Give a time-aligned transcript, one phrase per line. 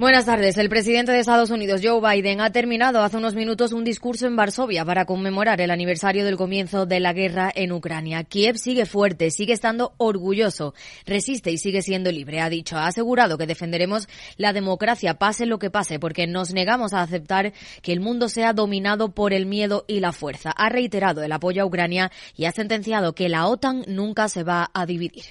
[0.00, 0.56] Buenas tardes.
[0.56, 4.34] El presidente de Estados Unidos, Joe Biden, ha terminado hace unos minutos un discurso en
[4.34, 8.24] Varsovia para conmemorar el aniversario del comienzo de la guerra en Ucrania.
[8.24, 10.72] Kiev sigue fuerte, sigue estando orgulloso,
[11.04, 12.78] resiste y sigue siendo libre, ha dicho.
[12.78, 14.08] Ha asegurado que defenderemos
[14.38, 18.54] la democracia, pase lo que pase, porque nos negamos a aceptar que el mundo sea
[18.54, 20.50] dominado por el miedo y la fuerza.
[20.56, 24.70] Ha reiterado el apoyo a Ucrania y ha sentenciado que la OTAN nunca se va
[24.72, 25.24] a dividir.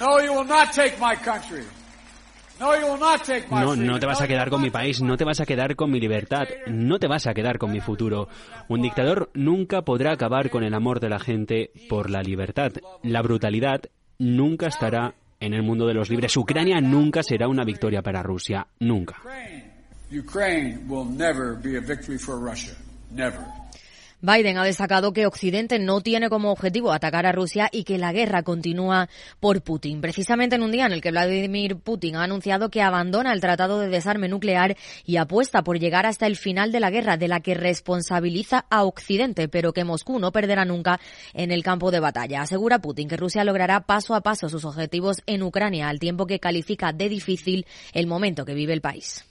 [0.00, 1.62] No, you will not take my country.
[3.50, 5.90] No, no te vas a quedar con mi país, no te vas a quedar con
[5.90, 8.28] mi libertad, no te vas a quedar con mi futuro.
[8.68, 12.72] Un dictador nunca podrá acabar con el amor de la gente por la libertad.
[13.02, 13.82] La brutalidad
[14.18, 16.36] nunca estará en el mundo de los libres.
[16.36, 19.16] Ucrania nunca será una victoria para Rusia, nunca.
[24.24, 28.12] Biden ha destacado que Occidente no tiene como objetivo atacar a Rusia y que la
[28.12, 29.08] guerra continúa
[29.40, 30.00] por Putin.
[30.00, 33.80] Precisamente en un día en el que Vladimir Putin ha anunciado que abandona el Tratado
[33.80, 37.40] de Desarme Nuclear y apuesta por llegar hasta el final de la guerra, de la
[37.40, 41.00] que responsabiliza a Occidente, pero que Moscú no perderá nunca
[41.34, 42.42] en el campo de batalla.
[42.42, 46.38] Asegura Putin que Rusia logrará paso a paso sus objetivos en Ucrania, al tiempo que
[46.38, 49.24] califica de difícil el momento que vive el país.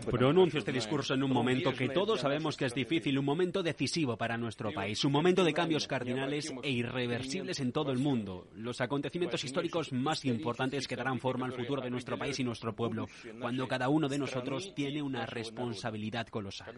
[0.00, 4.16] Pronuncio este discurso en un momento que todos sabemos que es difícil, un momento decisivo
[4.16, 8.48] para nuestro país, un momento de cambios cardinales e irreversibles en todo el mundo.
[8.56, 12.74] Los acontecimientos históricos más importantes que darán forma al futuro de nuestro país y nuestro
[12.74, 13.06] pueblo,
[13.40, 16.74] cuando cada uno de nosotros tiene una responsabilidad colosal.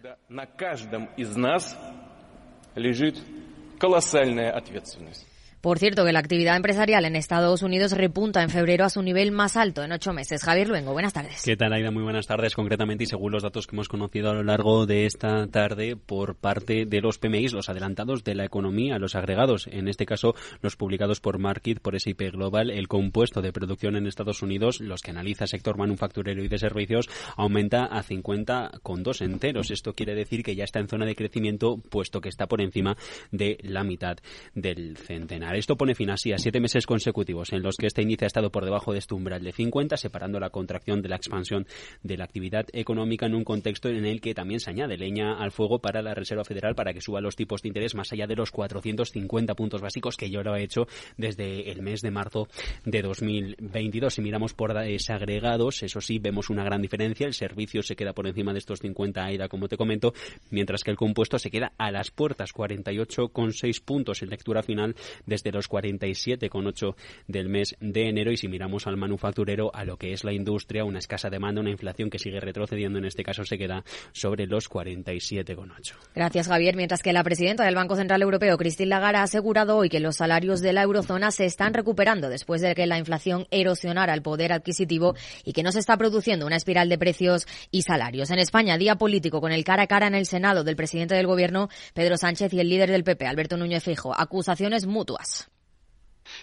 [5.66, 9.32] Por cierto, que la actividad empresarial en Estados Unidos repunta en febrero a su nivel
[9.32, 10.44] más alto en ocho meses.
[10.44, 11.42] Javier Luengo, buenas tardes.
[11.44, 11.90] ¿Qué tal, Aida?
[11.90, 12.54] Muy buenas tardes.
[12.54, 16.36] Concretamente, y según los datos que hemos conocido a lo largo de esta tarde por
[16.36, 20.76] parte de los PMIs, los adelantados de la economía, los agregados, en este caso los
[20.76, 25.10] publicados por Market, por SIP Global, el compuesto de producción en Estados Unidos, los que
[25.10, 29.72] analiza sector manufacturero y de servicios, aumenta a 50,2 enteros.
[29.72, 32.96] Esto quiere decir que ya está en zona de crecimiento, puesto que está por encima
[33.32, 34.18] de la mitad
[34.54, 35.55] del centenar.
[35.56, 38.50] Esto pone fin así a siete meses consecutivos en los que este índice ha estado
[38.50, 41.66] por debajo de este umbral de 50, separando la contracción de la expansión
[42.02, 45.52] de la actividad económica en un contexto en el que también se añade leña al
[45.52, 48.36] fuego para la Reserva Federal para que suba los tipos de interés más allá de
[48.36, 52.48] los 450 puntos básicos que ya lo ha hecho desde el mes de marzo
[52.84, 54.12] de 2022.
[54.12, 57.26] Si miramos por desagregados, eso sí, vemos una gran diferencia.
[57.26, 60.12] El servicio se queda por encima de estos 50 AIDA, como te comento,
[60.50, 64.94] mientras que el compuesto se queda a las puertas, 48,6 puntos en lectura final
[65.36, 66.94] desde de los 47,8
[67.28, 70.84] del mes de enero y si miramos al manufacturero, a lo que es la industria,
[70.84, 74.70] una escasa demanda, una inflación que sigue retrocediendo, en este caso se queda sobre los
[74.70, 75.94] 47,8.
[76.14, 76.74] Gracias, Javier.
[76.74, 80.16] Mientras que la presidenta del Banco Central Europeo, Christine Lagarde, ha asegurado hoy que los
[80.16, 84.52] salarios de la eurozona se están recuperando después de que la inflación erosionara el poder
[84.52, 85.14] adquisitivo
[85.44, 88.30] y que no se está produciendo una espiral de precios y salarios.
[88.30, 91.26] En España, día político con el cara a cara en el Senado del presidente del
[91.26, 94.18] Gobierno, Pedro Sánchez, y el líder del PP, Alberto Núñez Fijo.
[94.18, 95.25] Acusaciones mutuas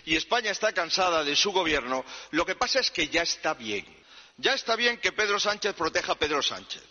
[0.06, 3.86] y España está cansada de su gobierno, lo que pasa es que ya está bien.
[4.38, 6.84] Ya está bien que Pedro Sánchez proteja a Pedro Sánchez.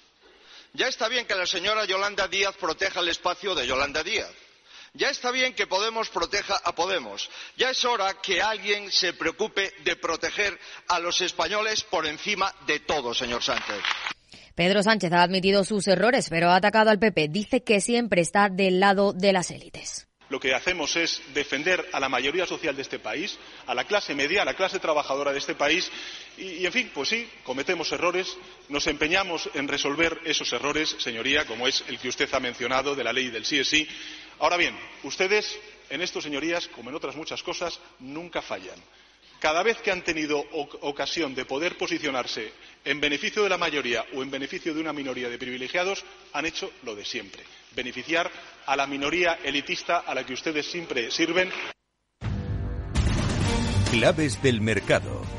[0.75, 4.31] Ya está bien que la señora Yolanda Díaz proteja el espacio de Yolanda Díaz.
[4.95, 7.31] Ya está bien que Podemos proteja a Podemos.
[7.57, 12.81] Ya es hora que alguien se preocupe de proteger a los españoles por encima de
[12.81, 13.81] todo, señor Sánchez.
[14.55, 17.29] Pedro Sánchez ha admitido sus errores, pero ha atacado al PP.
[17.29, 22.00] Dice que siempre está del lado de las élites lo que hacemos es defender a
[22.00, 25.38] la mayoría social de este país, a la clase media, a la clase trabajadora de
[25.38, 25.93] este país
[26.38, 28.34] y, en fin, pues sí, cometemos errores,
[28.70, 33.04] nos empeñamos en resolver esos errores, señoría, como es el que usted ha mencionado de
[33.04, 33.87] la ley del sí es sí.
[34.38, 35.60] Ahora bien, ustedes
[35.91, 38.81] en esto, señorías, como en otras muchas cosas, nunca fallan
[39.43, 40.39] cada vez que han tenido
[40.83, 42.53] ocasión de poder posicionarse
[42.85, 46.71] en beneficio de la mayoría o en beneficio de una minoría de privilegiados, han hecho
[46.85, 47.43] lo de siempre
[47.75, 48.31] beneficiar
[48.67, 51.50] a la minoría elitista a la que ustedes siempre sirven.
[53.91, 55.31] Claves del mercado.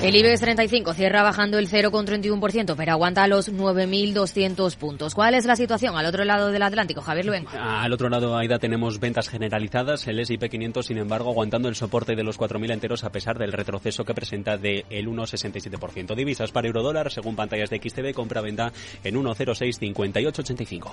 [0.00, 5.12] El IBEX 35 cierra bajando el 0,31%, pero aguanta los 9.200 puntos.
[5.12, 7.50] ¿Cuál es la situación al otro lado del Atlántico, Javier Luengo?
[7.52, 10.06] Al otro lado, Aida, tenemos ventas generalizadas.
[10.06, 13.52] El S&P 500, sin embargo, aguantando el soporte de los 4.000 enteros a pesar del
[13.52, 16.14] retroceso que presenta del 1,67%.
[16.14, 18.72] Divisas para eurodólar, según pantallas de XTB, compra-venta
[19.02, 20.92] en 1,065885.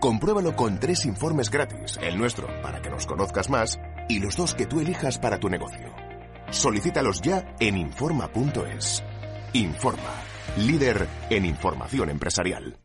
[0.00, 4.54] Compruébalo con tres informes gratis, el nuestro para que nos conozcas más y los dos
[4.54, 5.94] que tú elijas para tu negocio.
[6.50, 9.04] Solicítalos ya en Informa.es.
[9.52, 10.14] Informa,
[10.56, 12.78] líder en información empresarial.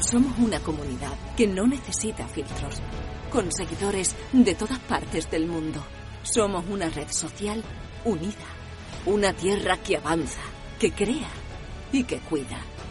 [0.00, 2.82] Somos una comunidad que no necesita filtros,
[3.30, 5.80] con seguidores de todas partes del mundo.
[6.24, 7.62] Somos una red social
[8.04, 8.48] unida,
[9.06, 10.42] una tierra que avanza
[10.80, 11.30] que crea
[11.92, 12.60] y que cuida,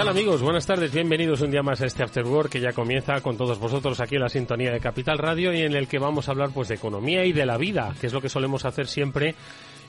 [0.00, 0.40] Tal amigos?
[0.40, 3.58] Buenas tardes, bienvenidos un día más a este After Work que ya comienza con todos
[3.58, 6.52] vosotros aquí en la sintonía de Capital Radio y en el que vamos a hablar
[6.54, 9.34] pues de economía y de la vida, que es lo que solemos hacer siempre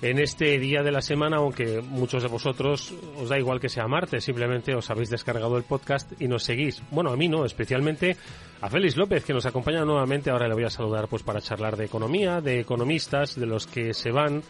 [0.01, 3.87] en este día de la semana, aunque muchos de vosotros os da igual que sea
[3.87, 6.83] martes, simplemente os habéis descargado el podcast y nos seguís.
[6.91, 8.17] Bueno, a mí no, especialmente
[8.59, 10.29] a Félix López, que nos acompaña nuevamente.
[10.29, 13.93] Ahora le voy a saludar pues para charlar de economía, de economistas, de los que
[13.93, 14.43] se van,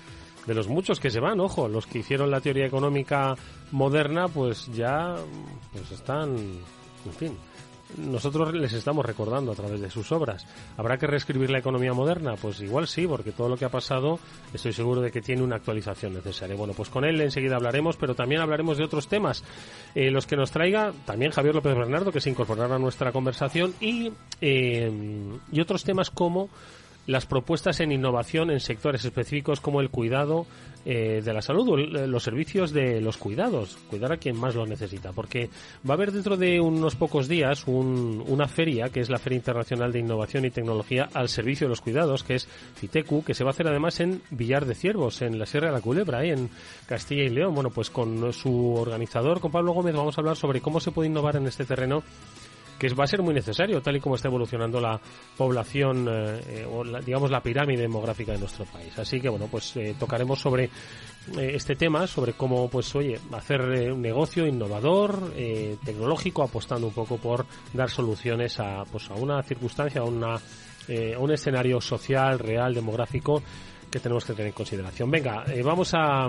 [0.48, 3.36] de los muchos que se van, ojo, los que hicieron la teoría económica
[3.72, 5.16] moderna, pues ya
[5.74, 7.38] pues están, en fin,
[7.98, 10.46] nosotros les estamos recordando a través de sus obras.
[10.78, 12.36] ¿Habrá que reescribir la economía moderna?
[12.42, 14.20] Pues igual sí, porque todo lo que ha pasado
[14.54, 16.56] estoy seguro de que tiene una actualización necesaria.
[16.56, 19.44] Bueno, pues con él enseguida hablaremos, pero también hablaremos de otros temas.
[19.96, 23.74] Eh, los que nos traiga también Javier López Bernardo, que se incorporará a nuestra conversación,
[23.80, 24.92] y, eh,
[25.52, 26.50] y otros temas como
[27.12, 30.48] las propuestas en innovación en sectores específicos como el cuidado
[30.84, 34.66] eh, de la salud o los servicios de los cuidados, cuidar a quien más lo
[34.66, 35.50] necesita, porque
[35.88, 39.92] va a haber dentro de unos pocos días una feria, que es la Feria Internacional
[39.92, 43.52] de Innovación y Tecnología al Servicio de los Cuidados, que es FITECU, que se va
[43.52, 46.50] a hacer además en Villar de Ciervos, en la Sierra de la Culebra, ahí en
[46.88, 47.54] Castilla y León.
[47.54, 51.10] Bueno, pues con su organizador, con Pablo Gómez, vamos a hablar sobre cómo se puede
[51.10, 52.02] innovar en este terreno
[52.82, 55.00] que va a ser muy necesario, tal y como está evolucionando la
[55.38, 58.98] población, eh, eh, o digamos la pirámide demográfica de nuestro país.
[58.98, 60.68] Así que, bueno, pues eh, tocaremos sobre
[61.38, 63.62] este tema, sobre cómo, pues, oye, hacer
[63.92, 65.32] un negocio innovador,
[65.86, 71.20] tecnológico, apostando un poco por dar soluciones a, pues, a una circunstancia, a, una, a
[71.20, 73.44] un escenario social, real, demográfico
[73.92, 75.12] que tenemos que tener en consideración.
[75.12, 76.28] Venga, vamos a,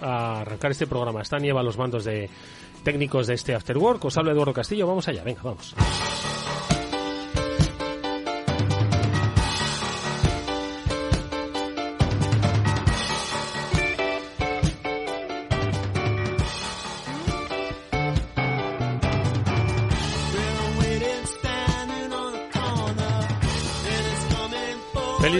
[0.00, 1.22] a, arrancar este programa.
[1.22, 2.28] Están lleva los mandos de
[2.82, 4.04] técnicos de este After Work.
[4.04, 4.86] Os habla Eduardo Castillo.
[4.86, 5.74] Vamos allá, venga, vamos.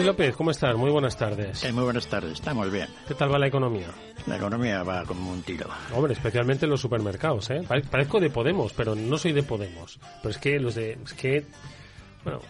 [0.05, 0.77] López, ¿cómo estás?
[0.77, 1.65] Muy buenas tardes.
[1.65, 2.89] Eh, muy buenas tardes, estamos bien.
[3.09, 3.89] ¿Qué tal va la economía?
[4.27, 5.67] La economía va como un tiro.
[5.95, 7.63] Hombre, especialmente en los supermercados, ¿eh?
[7.91, 9.99] Parezco de Podemos, pero no soy de Podemos.
[10.21, 10.99] Pero es que los de...
[11.03, 11.47] Es que...
[12.23, 12.41] Bueno...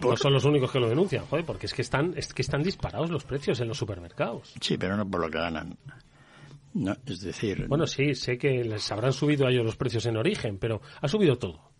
[0.00, 2.64] No son los únicos que lo denuncian, joder, porque es que están, es que están
[2.64, 4.52] disparados los precios en los supermercados.
[4.60, 5.78] Sí, pero no por lo que ganan.
[6.74, 7.68] No, es decir...
[7.68, 11.06] Bueno, sí, sé que les habrán subido a ellos los precios en origen, pero ha
[11.06, 11.70] subido todo.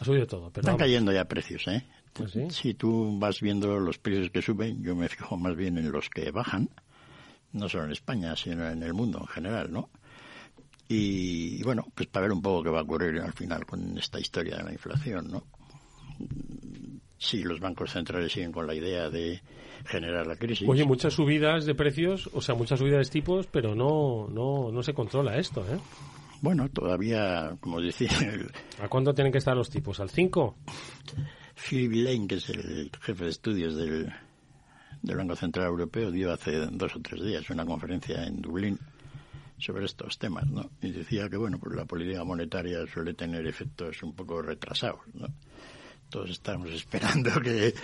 [0.00, 0.50] Ha subido todo.
[0.50, 1.84] Pero Están cayendo ya precios, ¿eh?
[2.12, 5.92] Pues si tú vas viendo los precios que suben, yo me fijo más bien en
[5.92, 6.68] los que bajan,
[7.52, 9.90] no solo en España, sino en el mundo en general, ¿no?
[10.88, 14.18] Y, bueno, pues para ver un poco qué va a ocurrir al final con esta
[14.18, 15.44] historia de la inflación, ¿no?
[17.16, 19.40] Si los bancos centrales siguen con la idea de
[19.86, 20.68] generar la crisis.
[20.68, 24.82] Oye, muchas subidas de precios, o sea, muchas subidas de tipos, pero no, no, no
[24.82, 25.78] se controla esto, ¿eh?
[26.40, 28.10] Bueno, todavía, como decía...
[28.82, 30.00] ¿A cuánto tienen que estar los tipos?
[30.00, 30.56] ¿Al 5?
[31.68, 34.12] Philip Lane, que es el jefe de estudios del,
[35.02, 38.78] del Banco Central Europeo, dio hace dos o tres días una conferencia en Dublín
[39.58, 40.70] sobre estos temas, ¿no?
[40.80, 45.28] Y decía que, bueno, pues la política monetaria suele tener efectos un poco retrasados, ¿no?
[46.08, 47.74] Todos estamos esperando que,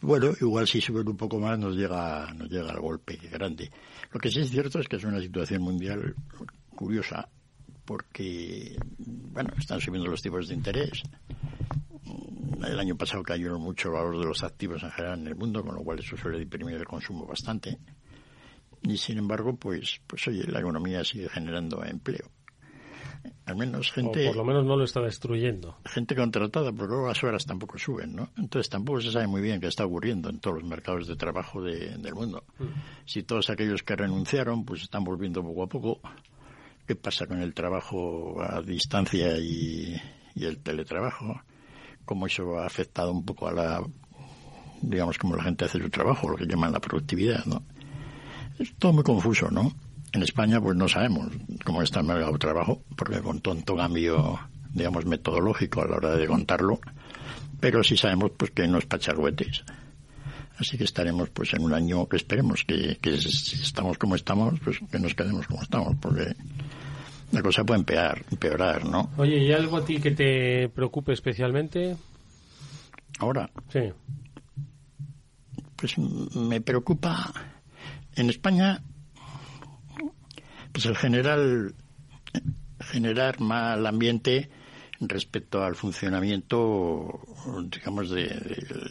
[0.00, 3.70] bueno, igual si suben un poco más nos llega, nos llega el golpe grande.
[4.12, 6.14] Lo que sí es cierto es que es una situación mundial
[6.74, 7.28] curiosa
[7.84, 11.02] porque, bueno, están subiendo los tipos de interés.
[12.64, 15.64] El año pasado cayó mucho el valor de los activos en general en el mundo,
[15.64, 17.78] con lo cual eso suele deprimir el consumo bastante.
[18.82, 22.30] Y sin embargo, pues, pues oye, la economía sigue generando empleo.
[23.46, 24.24] Al menos gente.
[24.24, 25.78] O por lo menos no lo está destruyendo.
[25.84, 28.30] Gente contratada, porque luego las horas tampoco suben, ¿no?
[28.36, 31.62] Entonces tampoco se sabe muy bien qué está ocurriendo en todos los mercados de trabajo
[31.62, 32.44] del mundo.
[32.58, 32.64] Mm.
[33.04, 36.00] Si todos aquellos que renunciaron, pues están volviendo poco a poco.
[36.86, 39.96] ¿Qué pasa con el trabajo a distancia y,
[40.36, 41.40] y el teletrabajo?
[42.06, 43.84] ¿Cómo eso ha afectado un poco a la.
[44.80, 47.62] digamos, cómo la gente hace su trabajo, lo que llaman la productividad, ¿no?
[48.58, 49.72] Es todo muy confuso, ¿no?
[50.12, 51.32] En España, pues no sabemos
[51.64, 54.38] cómo está el mercado de trabajo, porque con tonto cambio,
[54.72, 56.78] digamos, metodológico a la hora de contarlo,
[57.60, 59.64] pero sí sabemos, pues, que no es pacharguetes.
[60.58, 64.58] Así que estaremos, pues, en un año que esperemos que, que si estamos como estamos,
[64.60, 66.34] pues, que nos quedemos como estamos, porque
[67.32, 69.10] la cosa puede empeorar, empeorar, ¿no?
[69.16, 71.96] Oye, ¿y algo a ti que te preocupe especialmente?
[73.18, 73.50] Ahora.
[73.72, 73.92] Sí.
[75.76, 77.32] Pues me preocupa
[78.14, 78.82] en España,
[80.72, 81.74] pues el general
[82.80, 84.48] generar mal ambiente
[85.00, 87.20] respecto al funcionamiento,
[87.70, 88.28] digamos, de,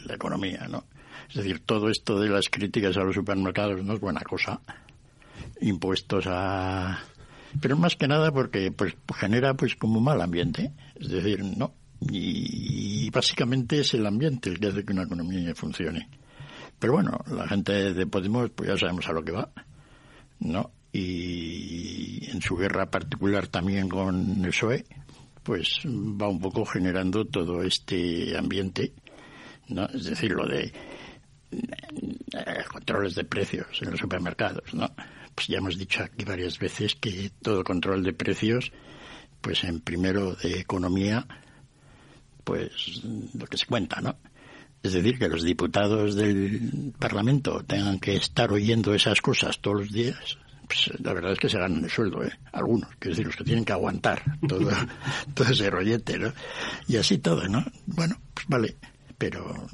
[0.06, 0.84] la economía, ¿no?
[1.28, 4.60] Es decir, todo esto de las críticas a los supermercados no es buena cosa.
[5.60, 7.00] Impuestos a...
[7.60, 10.72] Pero más que nada porque pues genera pues como mal ambiente.
[10.94, 11.72] Es decir, no.
[12.00, 16.08] Y, básicamente es el ambiente el que hace que una economía funcione.
[16.78, 19.50] Pero bueno, la gente de Podemos, pues ya sabemos a lo que va,
[20.40, 20.70] ¿no?
[20.92, 24.84] Y en su guerra particular también con el PSOE,
[25.42, 28.92] pues va un poco generando todo este ambiente,
[29.68, 29.86] ¿no?
[29.86, 30.72] Es decir, lo de
[31.52, 34.90] eh, controles de precios en los supermercados, ¿no?
[35.36, 38.72] Pues ya hemos dicho aquí varias veces que todo control de precios,
[39.40, 41.26] pues en primero de economía,
[42.42, 43.02] pues
[43.34, 44.16] lo que se cuenta, ¿no?
[44.82, 49.92] Es decir, que los diputados del Parlamento tengan que estar oyendo esas cosas todos los
[49.92, 52.32] días, pues la verdad es que se ganan el sueldo, ¿eh?
[52.52, 54.70] Algunos, que es decir, los que tienen que aguantar todo,
[55.34, 56.32] todo ese rollete, ¿no?
[56.88, 57.64] Y así todo, ¿no?
[57.84, 58.76] Bueno, pues vale,
[59.18, 59.68] pero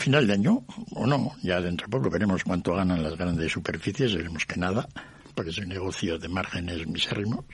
[0.00, 4.14] final de año, o no, ya dentro de poco veremos cuánto ganan las grandes superficies,
[4.14, 4.88] veremos que nada,
[5.34, 7.44] porque es un negocio de márgenes misérrimos,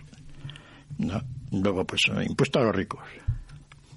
[0.99, 1.23] ¿no?
[1.51, 3.01] Luego, pues, impuesto a los ricos.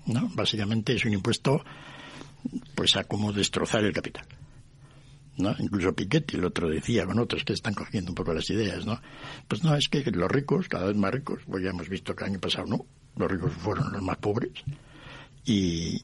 [0.06, 0.30] ¿no?
[0.34, 1.64] Básicamente es un impuesto
[2.76, 4.26] pues a cómo destrozar el capital.
[5.38, 5.54] ¿no?
[5.60, 9.02] Incluso Piketty el otro decía con otros que están cogiendo un poco las ideas, ¿no?
[9.48, 12.24] Pues no, es que los ricos, cada vez más ricos, pues ya hemos visto que
[12.24, 12.86] el año pasado no,
[13.18, 14.52] los ricos fueron los más pobres
[15.44, 16.04] y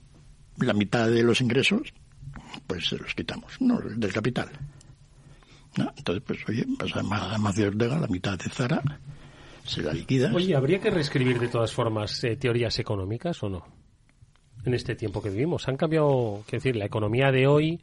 [0.57, 1.93] la mitad de los ingresos
[2.67, 3.79] pues se los quitamos, ¿no?
[3.79, 4.50] Del capital.
[5.77, 8.81] Entonces, pues oye, pasa a Macio Ortega, la mitad de Zara,
[9.63, 10.31] se la liquida.
[10.34, 13.81] Oye, ¿habría que reescribir de todas formas eh, teorías económicas o no?
[14.65, 15.67] en este tiempo que vivimos.
[15.67, 17.79] Han cambiado, quiero decir, la economía de hoy,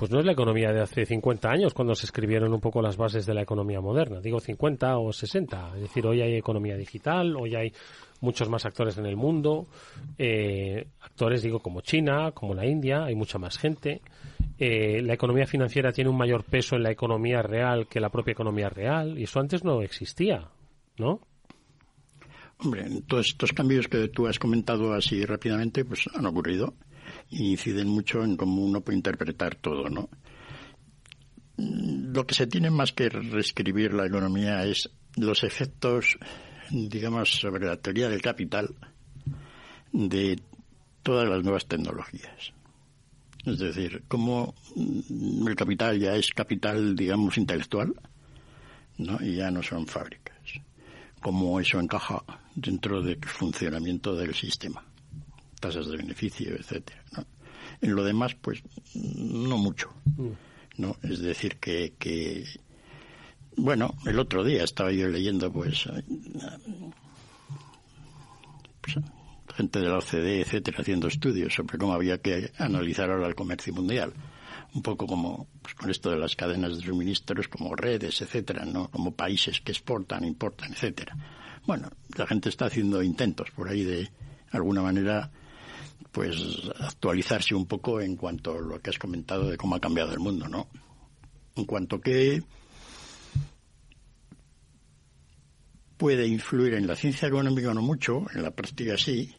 [0.00, 2.96] pues no es la economía de hace 50 años cuando se escribieron un poco las
[2.96, 4.18] bases de la economía moderna.
[4.22, 5.72] Digo 50 o 60.
[5.74, 7.70] Es decir, hoy hay economía digital, hoy hay
[8.22, 9.66] muchos más actores en el mundo.
[10.16, 14.00] Eh, actores, digo, como China, como la India, hay mucha más gente.
[14.56, 18.32] Eh, la economía financiera tiene un mayor peso en la economía real que la propia
[18.32, 19.18] economía real.
[19.18, 20.48] Y eso antes no existía,
[20.96, 21.20] ¿no?
[22.56, 26.72] Hombre, todos estos cambios que tú has comentado así rápidamente, pues han ocurrido
[27.30, 30.08] inciden mucho en cómo uno puede interpretar todo, ¿no?
[31.56, 36.18] Lo que se tiene más que reescribir la economía es los efectos,
[36.70, 38.74] digamos, sobre la teoría del capital
[39.92, 40.40] de
[41.02, 42.52] todas las nuevas tecnologías.
[43.44, 47.94] Es decir, cómo el capital ya es capital, digamos, intelectual,
[48.98, 49.18] ¿no?
[49.20, 50.36] Y ya no son fábricas.
[51.20, 52.22] Cómo eso encaja
[52.54, 54.84] dentro del funcionamiento del sistema,
[55.60, 57.02] tasas de beneficio, etcétera.
[57.80, 58.62] En lo demás, pues
[58.94, 59.92] no mucho,
[60.76, 60.96] no.
[61.02, 62.44] Es decir que, que
[63.56, 65.88] bueno, el otro día estaba yo leyendo, pues,
[68.80, 68.96] pues
[69.54, 73.72] gente de la OCDE, etcétera, haciendo estudios sobre cómo había que analizar ahora el comercio
[73.74, 74.12] mundial
[74.74, 78.88] un poco como pues, con esto de las cadenas de suministros como redes, etcétera, ¿no?
[78.90, 81.16] Como países que exportan, importan, etcétera.
[81.66, 84.10] Bueno, la gente está haciendo intentos por ahí de
[84.50, 85.30] alguna manera
[86.12, 86.36] pues
[86.80, 90.18] actualizarse un poco en cuanto a lo que has comentado de cómo ha cambiado el
[90.18, 90.68] mundo, ¿no?
[91.56, 92.42] En cuanto que
[95.96, 99.36] puede influir en la ciencia económica no mucho, en la práctica sí,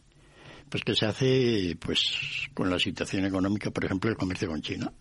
[0.70, 4.92] Pues que se hace pues con la situación económica, por ejemplo, el comercio con China.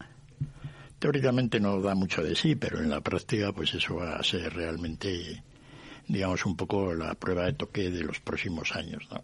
[1.00, 4.54] Teóricamente no da mucho de sí, pero en la práctica pues eso va a ser
[4.54, 5.44] realmente
[6.08, 9.24] digamos un poco la prueba de toque de los próximos años, ¿no?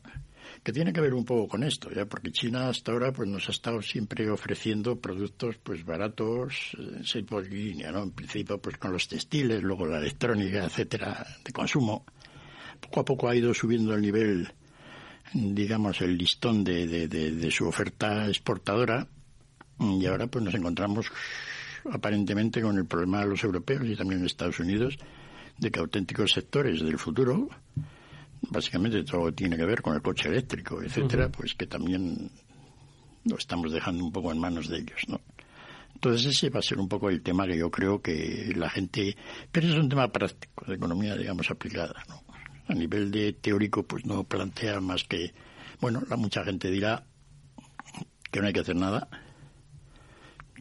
[0.68, 3.48] Que tiene que ver un poco con esto, ya porque China hasta ahora pues nos
[3.48, 8.04] ha estado siempre ofreciendo productos pues baratos, eh, por línea, ¿no?
[8.04, 12.06] En principio pues con los textiles, luego la electrónica, etcétera, de consumo.
[12.82, 14.52] Poco a poco ha ido subiendo el nivel,
[15.34, 19.08] digamos, el listón de, de, de su oferta exportadora
[19.80, 21.10] y ahora pues nos encontramos
[21.90, 24.98] aparentemente con el problema de los europeos y también en Estados Unidos
[25.60, 27.48] de que auténticos sectores del futuro
[28.42, 32.32] básicamente todo tiene que ver con el coche eléctrico, etcétera, pues que también
[33.26, 35.20] lo estamos dejando un poco en manos de ellos, ¿no?
[35.94, 39.18] Entonces ese va a ser un poco el tema que yo creo que la gente,
[39.52, 42.22] pero es un tema práctico, de economía, digamos, aplicada, ¿no?
[42.68, 45.34] A nivel de teórico, pues no plantea más que,
[45.82, 47.04] bueno, la mucha gente dirá
[48.30, 49.10] que no hay que hacer nada,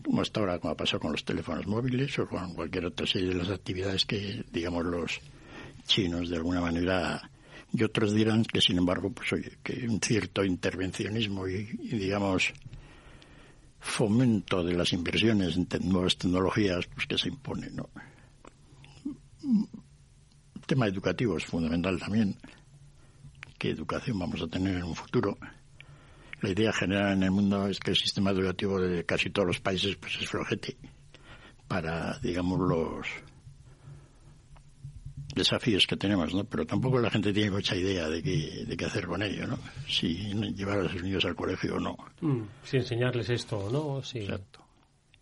[0.03, 3.29] como hasta ahora, como ha pasado con los teléfonos móviles o con cualquier otra serie
[3.29, 5.21] de las actividades que, digamos, los
[5.87, 7.31] chinos de alguna manera
[7.77, 12.53] y otros dirán que sin embargo pues oye que un cierto intervencionismo y, digamos
[13.79, 17.89] fomento de las inversiones en nuevas tecnologías pues que se impone no
[20.55, 22.37] el tema educativo es fundamental también.
[23.57, 25.39] Qué educación vamos a tener en un futuro
[26.43, 29.61] la idea general en el mundo es que el sistema educativo de casi todos los
[29.61, 30.77] países pues es flojete
[31.67, 33.07] para digamos los
[35.37, 36.45] desafíos que tenemos, ¿no?
[36.45, 39.59] Pero tampoco la gente tiene mucha idea de qué, de qué hacer con ello, ¿no?
[39.87, 41.97] Si llevar a sus niños al colegio o no.
[42.23, 44.21] Mm, si enseñarles esto o no, sí.
[44.21, 44.65] Exacto.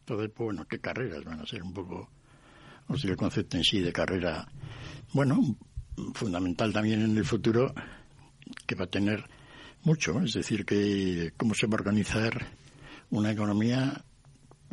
[0.01, 2.09] Entonces, pues, bueno, ¿qué carreras van a ser un poco?
[2.87, 4.47] O sea, el concepto en sí de carrera,
[5.13, 5.41] bueno,
[6.15, 7.75] fundamental también en el futuro,
[8.67, 9.25] que va a tener
[9.83, 12.47] mucho, es decir, que cómo se va a organizar
[13.11, 14.05] una economía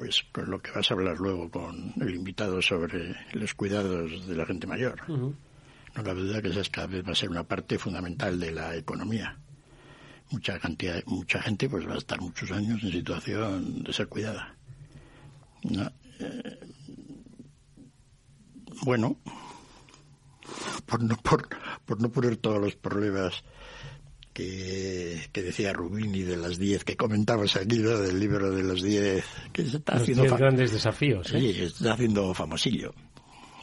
[0.01, 4.35] pues con lo que vas a hablar luego con el invitado sobre los cuidados de
[4.35, 5.07] la gente mayor.
[5.07, 8.75] No cabe duda que esa cada vez va a ser una parte fundamental de la
[8.75, 9.37] economía.
[10.31, 14.55] Mucha cantidad, mucha gente pues va a estar muchos años en situación de ser cuidada.
[15.69, 16.59] Eh,
[18.81, 19.17] bueno,
[20.87, 21.47] por no, por,
[21.85, 23.43] por no poner todos los problemas
[24.33, 27.97] que, decía Rubini de las 10 que comentabas aquí, ¿no?
[27.97, 31.33] del libro de los 10 que se está los haciendo grandes desafíos.
[31.33, 31.39] ¿eh?
[31.39, 32.93] Sí, está haciendo famosillo.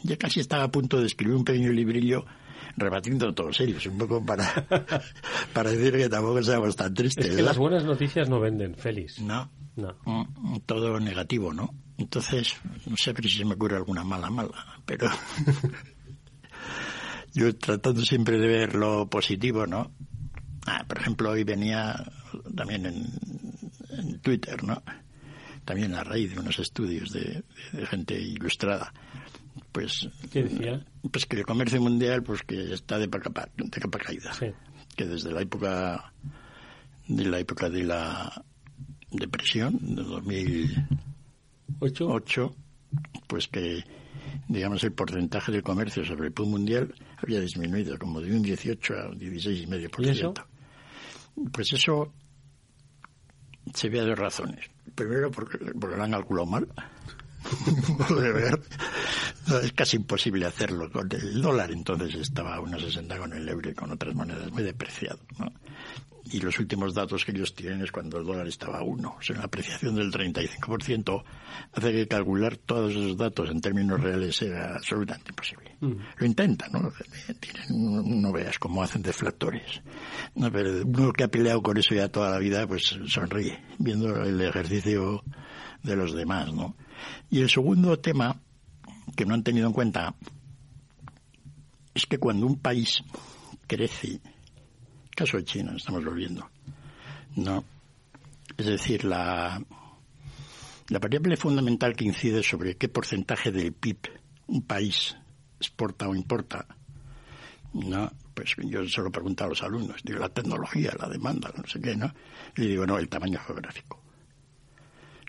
[0.02, 2.24] Ya casi estaba a punto de escribir un pequeño librillo
[2.76, 4.46] rebatiendo todos ellos, un poco para,
[5.52, 7.26] para decir que tampoco seamos tan tristes.
[7.26, 9.20] Es que las buenas noticias no venden, Félix.
[9.20, 9.50] No.
[9.76, 9.94] No.
[10.04, 11.72] Mm, todo negativo, ¿no?
[11.98, 14.50] Entonces, no sé si se me ocurre alguna mala, mala,
[14.84, 15.08] pero
[17.34, 19.92] yo tratando siempre de ver lo positivo, ¿no?
[20.66, 22.04] Ah, por ejemplo, hoy venía
[22.54, 23.06] también en,
[24.20, 24.82] Twitter, ¿no?
[25.64, 27.42] También a raíz de unos estudios de,
[27.86, 28.92] gente ilustrada.
[29.72, 30.84] Pues, ¿Qué decía?
[31.10, 34.32] Pues que el comercio mundial pues que está de capa, de capa caída.
[34.96, 36.12] Que desde la época
[37.06, 38.44] de la época de la
[39.10, 42.54] depresión de 2008
[43.26, 43.84] pues que
[44.48, 48.94] digamos el porcentaje del comercio sobre el PIB mundial había disminuido como de un 18
[48.94, 50.44] a un 16,5%.
[51.52, 52.12] Pues eso
[53.74, 54.66] se ve a dos razones.
[54.94, 56.68] Primero, porque, porque lo han calculado mal.
[59.62, 63.74] es casi imposible hacerlo con el dólar, entonces estaba a 1,60 con el euro y
[63.74, 65.18] con otras monedas muy depreciado.
[65.38, 65.52] ¿no?
[66.30, 69.16] Y los últimos datos que ellos tienen es cuando el dólar estaba a 1.
[69.18, 71.24] O sea, una apreciación del 35%
[71.72, 75.76] hace que calcular todos esos datos en términos reales sea absolutamente imposible.
[75.80, 75.92] Mm.
[76.16, 76.92] Lo intentan, ¿no?
[77.40, 79.82] Tienen, no veas cómo hacen deflectores.
[80.34, 84.22] No, pero uno que ha peleado con eso ya toda la vida, pues sonríe, viendo
[84.22, 85.22] el ejercicio
[85.82, 86.76] de los demás, ¿no?
[87.30, 88.40] Y el segundo tema
[89.16, 90.14] que no han tenido en cuenta
[91.94, 93.02] es que cuando un país
[93.66, 94.20] crece
[95.18, 96.48] caso de China estamos volviendo.
[97.34, 97.64] No.
[98.56, 99.60] Es decir, la,
[100.88, 103.98] la variable fundamental que incide sobre qué porcentaje del PIB
[104.46, 105.16] un país
[105.58, 106.66] exporta o importa,
[107.74, 111.80] no, pues yo solo pregunto a los alumnos, digo, la tecnología, la demanda, no sé
[111.80, 112.14] qué, ¿no?
[112.56, 114.00] Y digo, no, el tamaño geográfico.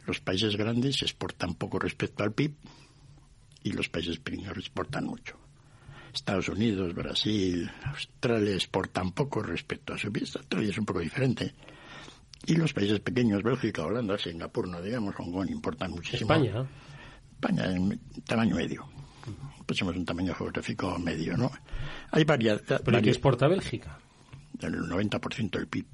[0.06, 2.54] Los países grandes exportan poco respecto al PIB
[3.64, 5.39] y los países pequeños exportan mucho.
[6.20, 10.36] Estados Unidos, Brasil, Australia exportan poco respecto a su país.
[10.36, 11.56] Australia es un poco diferente.
[12.46, 16.34] Y los países pequeños, Bélgica, Holanda, Singapur, no digamos, Hong Kong, importan muchísimo.
[16.34, 16.68] España.
[17.32, 18.86] España en tamaño medio.
[19.66, 21.52] Pues somos un tamaño geográfico medio, ¿no?
[22.12, 22.62] Hay varias...
[22.62, 23.98] ¿Pero qué exporta Bélgica?
[24.60, 25.86] El 90% del PIB.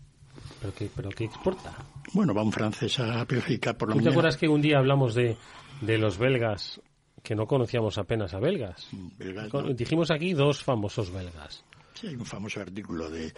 [0.62, 1.72] ¿Pero qué, pero qué exporta?
[2.14, 5.14] Bueno, va un francés a Bélgica por la ¿Tú te acuerdas que un día hablamos
[5.14, 5.38] de,
[5.82, 6.82] de los belgas,
[7.26, 8.88] que no conocíamos apenas a belgas?
[9.18, 9.74] Belgas, no.
[9.74, 11.66] Dijimos aquí dos famosos belgas.
[11.96, 13.34] Sí, hay un famoso artículo de...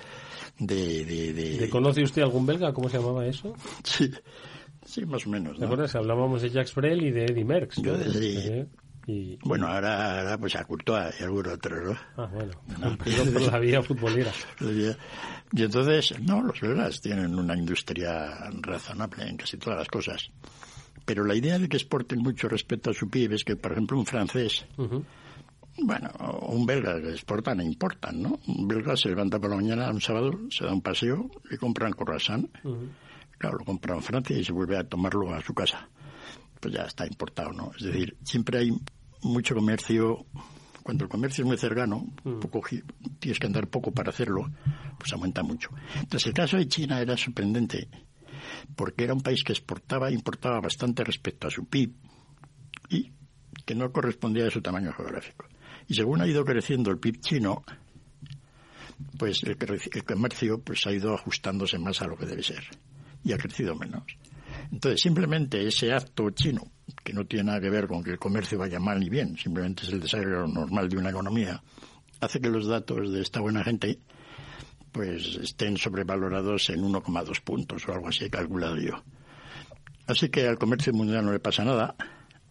[0.59, 2.73] de, de, de- ¿Le ¿Conoce usted algún belga?
[2.73, 3.55] ¿Cómo se llamaba eso?
[3.83, 4.11] Sí,
[4.85, 5.55] sí, más o menos.
[5.55, 5.65] ¿Te ¿no?
[5.67, 5.95] acuerdas?
[5.95, 7.81] Hablábamos de Jacques Brel y de Eddie Merckx.
[7.81, 7.97] Yo ¿no?
[7.99, 8.37] de- sí.
[8.49, 8.67] Eh,
[9.09, 11.97] Y, Bueno, ahora, ahora pues a Courtois y algún otro, ¿no?
[12.17, 12.51] ah, bueno,
[13.05, 14.33] pero por la vía futbolera.
[15.53, 20.29] Y entonces, no, los belgas tienen una industria razonable en casi todas las cosas.
[21.07, 23.97] Pero la idea de que exporten mucho respecto a su PIB es que, por ejemplo,
[23.97, 25.05] un francés, Ujú.
[25.83, 28.37] bueno, o un belga que exportan e importan, ¿no?
[28.45, 31.87] Un belga se levanta por la mañana un sábado, se da un paseo y compra
[31.87, 32.49] un croissant.
[32.61, 32.89] Ujú.
[33.37, 35.87] Claro, lo compra en Francia y se vuelve a tomarlo a su casa.
[36.59, 37.71] Pues ya está importado, ¿no?
[37.79, 38.71] Es decir, siempre hay
[39.21, 40.25] mucho comercio.
[40.83, 42.05] Cuando el comercio es muy cercano,
[42.41, 42.61] poco,
[43.19, 44.49] tienes que andar poco para hacerlo,
[44.99, 45.69] pues aumenta mucho.
[45.95, 47.87] Entonces, el caso de China era sorprendente,
[48.75, 51.93] porque era un país que exportaba e importaba bastante respecto a su PIB
[52.89, 53.11] y
[53.65, 55.47] que no correspondía a su tamaño geográfico.
[55.87, 57.63] Y según ha ido creciendo el PIB chino,
[59.17, 59.57] pues el,
[60.05, 62.63] comercio pues ha ido ajustándose más a lo que debe ser
[63.23, 64.03] y ha crecido menos.
[64.71, 66.71] Entonces, simplemente ese acto chino,
[67.03, 69.83] que no tiene nada que ver con que el comercio vaya mal ni bien, simplemente
[69.83, 71.61] es el desarrollo normal de una economía,
[72.19, 73.99] hace que los datos de esta buena gente
[74.91, 79.03] pues estén sobrevalorados en 1,2 puntos o algo así he calculado yo.
[80.07, 81.95] Así que al comercio mundial no le pasa nada,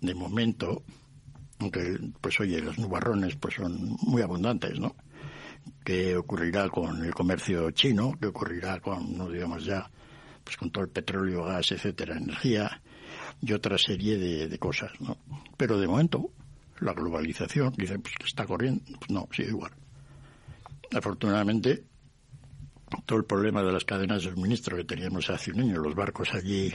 [0.01, 0.83] de momento,
[1.59, 4.94] aunque pues oye, los nubarrones pues son muy abundantes, ¿no?
[5.85, 8.12] ¿Qué ocurrirá con el comercio chino?
[8.20, 9.90] ¿Qué ocurrirá con, no digamos ya,
[10.44, 12.83] pues con todo el petróleo, gas, etcétera, energía
[13.40, 15.16] y otra serie de, de cosas, ¿no?
[15.57, 16.31] Pero de momento,
[16.81, 19.72] la globalización, dice, pues que está corriendo, pues no, sigue igual.
[20.94, 21.85] Afortunadamente,
[23.05, 26.35] todo el problema de las cadenas de suministro que teníamos hace un año, los barcos
[26.35, 26.72] allí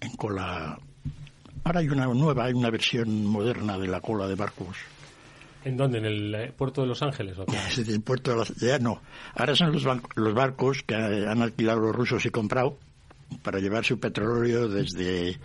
[0.00, 0.78] en cola.
[1.64, 4.76] Ahora hay una nueva, hay una versión moderna de la cola de barcos.
[5.64, 5.98] ¿En dónde?
[5.98, 7.38] ¿En el eh, puerto de Los Ángeles?
[7.38, 7.56] ¿o qué?
[7.56, 9.02] Es decir, el puerto de la ya no.
[9.34, 9.84] Ahora son los,
[10.14, 12.78] los barcos que han alquilado los rusos y comprado
[13.42, 15.38] para llevar su petróleo desde,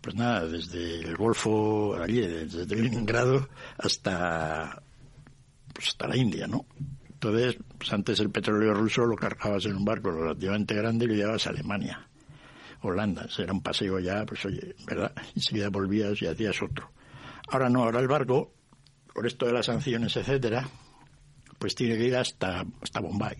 [0.00, 4.82] pues nada, desde el Golfo, allí, desde Leningrado hasta,
[5.72, 6.66] pues hasta la India, ¿no?
[7.22, 11.14] Entonces, pues antes el petróleo ruso lo cargabas en un barco relativamente grande y lo
[11.14, 12.08] llevabas a Alemania,
[12.80, 13.28] Holanda.
[13.38, 15.12] Era un paseo ya, pues oye, ¿verdad?
[15.36, 16.90] Enseguida volvías y hacías otro.
[17.46, 18.50] Ahora no, ahora el barco,
[19.14, 20.68] por esto de las sanciones, etcétera,
[21.60, 23.36] pues tiene que ir hasta, hasta Bombay.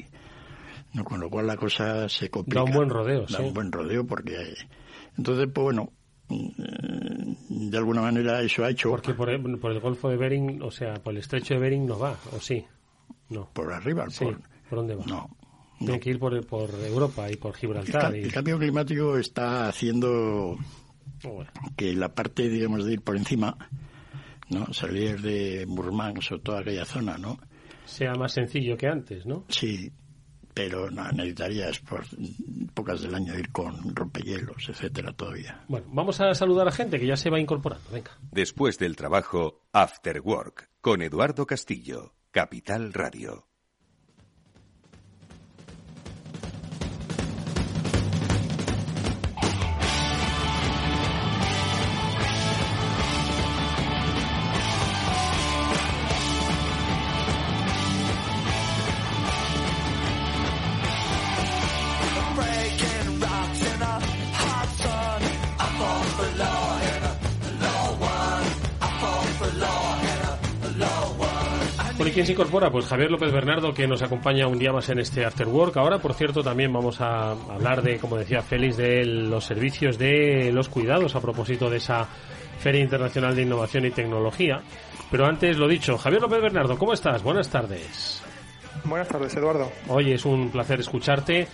[0.92, 1.02] ¿no?
[1.02, 2.60] Con lo cual la cosa se complica.
[2.60, 3.42] Da un buen rodeo, Da sí.
[3.42, 4.54] un buen rodeo porque...
[5.18, 5.90] Entonces, pues bueno,
[6.30, 8.90] eh, de alguna manera eso ha hecho...
[8.90, 11.84] Porque por el, por el Golfo de Bering, o sea, por el estrecho de Bering
[11.84, 12.64] no va, ¿o sí?
[13.28, 13.48] No.
[13.52, 14.24] Por arriba, Sí.
[14.24, 14.40] por...
[14.68, 15.04] ¿Por dónde va?
[15.06, 15.28] No.
[15.78, 18.10] Tiene que ir por, por Europa y por El, Gibraltar.
[18.12, 20.56] ca- y- el cambio climático está haciendo
[21.24, 23.56] Bueno, que la parte, digamos, de ir por encima,
[24.48, 24.72] ¿no?
[24.72, 27.38] Salir de Murmansk o toda aquella zona, ¿no?
[27.84, 29.44] sea más sencillo que antes, ¿no?
[29.48, 29.90] Sí,
[30.54, 32.04] pero no, necesitarías por
[32.74, 35.64] pocas del año ir con rompehielos, etcétera, todavía.
[35.68, 37.84] Bueno, vamos a saludar a gente que ya se va incorporando.
[37.92, 38.12] Venga.
[38.30, 43.51] Después del trabajo, After Work, con Eduardo Castillo, Capital Radio.
[72.02, 72.68] Bueno, ¿y quién se incorpora?
[72.68, 75.76] Pues Javier López Bernardo, que nos acompaña un día más en este After Work.
[75.76, 80.50] Ahora, por cierto, también vamos a hablar de, como decía Félix, de los servicios de
[80.52, 82.08] los cuidados a propósito de esa
[82.58, 84.62] Feria Internacional de Innovación y Tecnología.
[85.12, 87.22] Pero antes, lo dicho, Javier López Bernardo, ¿cómo estás?
[87.22, 88.20] Buenas tardes.
[88.82, 89.70] Buenas tardes, Eduardo.
[89.86, 91.46] Oye, es un placer escucharte.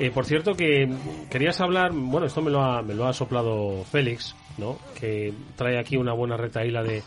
[0.00, 0.92] Eh, por cierto, que
[1.30, 4.76] querías hablar, bueno, esto me lo ha, me lo ha soplado Félix, ¿no?
[4.98, 7.04] Que trae aquí una buena retaíla de,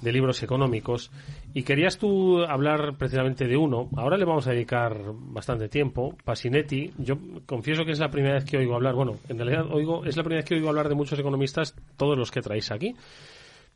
[0.00, 1.10] de libros económicos.
[1.54, 3.88] Y querías tú hablar precisamente de uno.
[3.96, 6.16] Ahora le vamos a dedicar bastante tiempo.
[6.24, 6.92] Pasinetti.
[6.98, 8.94] Yo confieso que es la primera vez que oigo hablar.
[8.94, 12.16] Bueno, en realidad oigo, es la primera vez que oigo hablar de muchos economistas, todos
[12.16, 12.94] los que traéis aquí.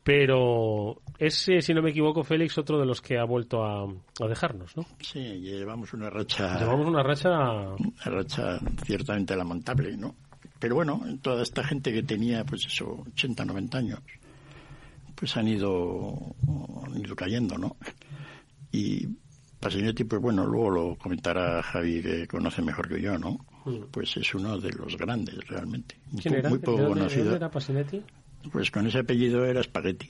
[0.03, 3.83] Pero es, eh, si no me equivoco, Félix, otro de los que ha vuelto a,
[3.83, 4.85] a dejarnos, ¿no?
[4.99, 6.57] Sí, llevamos una racha...
[6.57, 7.29] Llevamos una racha...
[7.29, 10.15] Una racha ciertamente lamentable, ¿no?
[10.59, 13.99] Pero bueno, toda esta gente que tenía, pues eso, 80, 90 años,
[15.21, 16.35] pues han ido,
[16.83, 17.77] han ido cayendo, ¿no?
[18.71, 19.07] Y
[19.59, 23.45] Pasinetti, pues bueno, luego lo comentará Javi, que conoce mejor que yo, ¿no?
[23.65, 23.91] Mm.
[23.91, 25.95] Pues es uno de los grandes, realmente.
[26.19, 26.49] ¿Quién era?
[26.49, 27.35] Muy poco conocido.
[27.35, 28.01] era Pasinetti?
[28.51, 30.09] Pues con ese apellido era Spaghetti.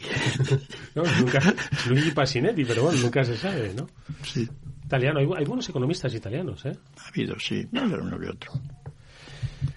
[0.95, 1.41] no, nunca,
[1.89, 3.87] Luigi Pasinetti, pero bueno, nunca se sabe, ¿no?
[4.23, 4.47] Sí.
[4.85, 6.71] Italiano, hay, hay buenos economistas italianos, ¿eh?
[6.99, 8.53] Ha habido, sí, pero uno que otro.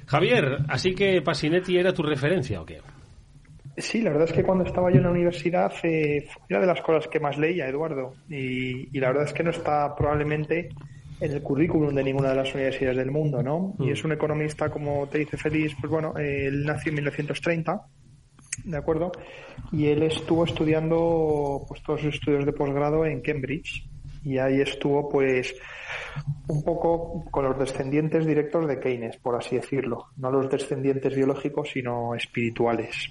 [0.07, 2.81] Javier, así que Pasinetti era tu referencia, ¿o qué?
[3.77, 6.81] Sí, la verdad es que cuando estaba yo en la universidad eh, era de las
[6.81, 8.15] cosas que más leía, Eduardo.
[8.29, 10.69] Y, la verdad es que no está probablemente
[11.21, 13.75] en el currículum de ninguna de las universidades del mundo, ¿no?
[13.81, 13.93] Y mm.
[13.93, 17.83] es un economista, como te dice Félix, pues bueno, él nació en 1930,
[18.65, 19.11] ¿de acuerdo?
[19.73, 23.89] Y él estuvo estudiando pues todos sus estudios de posgrado en Cambridge.
[24.23, 25.55] Y ahí estuvo, pues,
[26.49, 30.07] un poco con los descendientes directos de Keynes, por así decirlo.
[30.17, 33.11] No los descendientes biológicos, sino espirituales.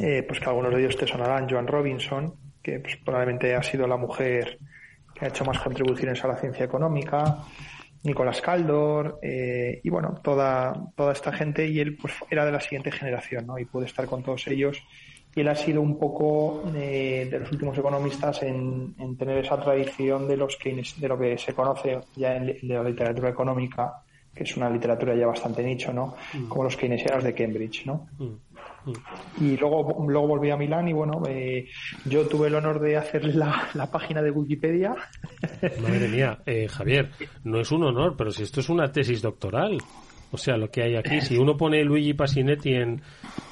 [0.00, 3.86] Eh, pues que algunos de ellos te sonarán, Joan Robinson, que pues, probablemente ha sido
[3.86, 4.58] la mujer
[5.14, 7.44] que ha hecho más contribuciones a la ciencia económica,
[8.04, 12.60] Nicolás Caldor, eh, y bueno, toda, toda esta gente, y él pues era de la
[12.60, 13.58] siguiente generación, ¿no?
[13.58, 14.82] Y puede estar con todos ellos.
[15.34, 20.28] Y él ha sido un poco eh, de los últimos economistas en, tener esa tradición
[20.28, 24.02] de los que de lo que se conoce ya en, la literatura económica,
[24.34, 26.16] que es una literatura ya bastante nicho, ¿no?
[26.34, 26.48] Mm.
[26.48, 28.08] Como los keynesianos de Cambridge, ¿no?
[28.18, 28.51] Mm.
[29.40, 31.68] Y luego, luego volví a Milán y bueno, eh,
[32.04, 34.94] yo tuve el honor de hacer la, página de Wikipedia.
[35.80, 37.10] Madre mía, eh, Javier,
[37.44, 39.78] no es un honor, pero si esto es una tesis doctoral.
[40.34, 43.02] O sea, lo que hay aquí, si uno pone Luigi Pasinetti en,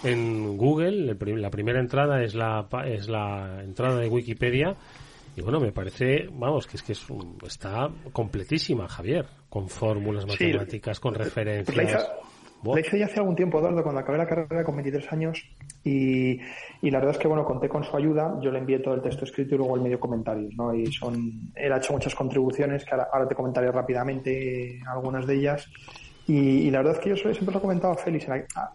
[0.03, 4.75] en Google, la primera entrada es la, es la entrada de Wikipedia.
[5.37, 7.07] Y bueno, me parece, vamos, que es que es
[7.47, 11.93] está completísima, Javier, con fórmulas matemáticas, con referencias.
[11.93, 12.30] La
[12.79, 15.43] hice ya hace algún tiempo, Eduardo, cuando acabé la carrera con 23 años
[15.85, 16.39] y,
[16.83, 19.25] la verdad es que, bueno, conté con su ayuda, yo le envié todo el texto
[19.25, 20.75] escrito y luego el medio comentarios, ¿no?
[20.75, 25.69] Y son, él ha hecho muchas contribuciones que ahora, te comentaré rápidamente algunas de ellas.
[26.27, 28.27] Y, la verdad es que yo siempre lo he comentado a Félix,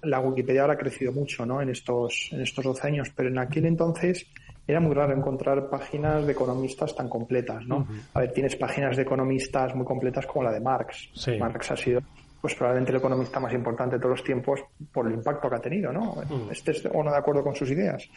[0.01, 1.61] la, Wikipedia ahora ha crecido mucho, ¿no?
[1.61, 4.27] En estos, en estos 12 años, pero en aquel entonces
[4.67, 7.87] era muy raro encontrar páginas de economistas tan completas, ¿no?
[8.15, 11.11] A ver, tienes páginas de economistas muy completas como la de Marx.
[11.39, 12.01] Marx ha sido
[12.45, 14.59] pues probablemente el economista más importante de todos los tiempos
[14.93, 16.13] por el impacto que ha tenido, ¿no?
[16.29, 16.51] Mm.
[16.51, 18.07] Este es o no de acuerdo con sus ideas,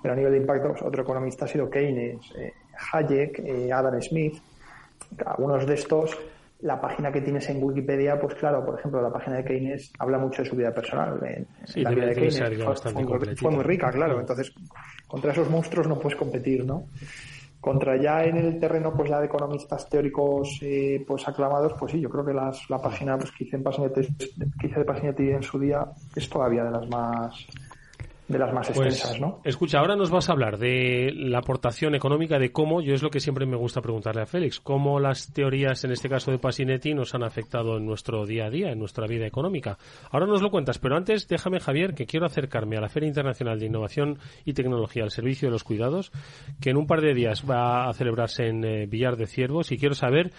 [0.00, 2.52] pero a nivel de impacto, pues, otro economista ha sido Keynes, eh,
[2.92, 4.40] Hayek, eh, Adam Smith.
[5.26, 6.16] Algunos de estos,
[6.60, 10.18] la página que tienes en Wikipedia, pues claro, por ejemplo, la página de Keynes habla
[10.18, 11.18] mucho de su vida personal.
[11.74, 12.40] la vida de Keynes
[13.40, 14.20] fue, muy rica, claro.
[14.20, 14.54] Entonces,
[15.08, 16.84] contra esos monstruos no puedes competir, ¿no?
[17.62, 22.00] Contra ya en el terreno pues ya de economistas teóricos eh, pues aclamados, pues sí,
[22.00, 24.84] yo creo que las, la página pues, que hice, en que hice de
[25.36, 27.46] en su día es todavía de las más
[28.32, 29.40] de las más pues, extensas, ¿no?
[29.44, 33.10] Escucha, ahora nos vas a hablar de la aportación económica, de cómo, yo es lo
[33.10, 36.94] que siempre me gusta preguntarle a Félix, cómo las teorías, en este caso de Pasinetti,
[36.94, 39.78] nos han afectado en nuestro día a día, en nuestra vida económica.
[40.10, 43.58] Ahora nos lo cuentas, pero antes déjame, Javier, que quiero acercarme a la Feria Internacional
[43.60, 46.12] de Innovación y Tecnología al Servicio de los Cuidados,
[46.60, 49.78] que en un par de días va a celebrarse en eh, Villar de Ciervos, y
[49.78, 50.32] quiero saber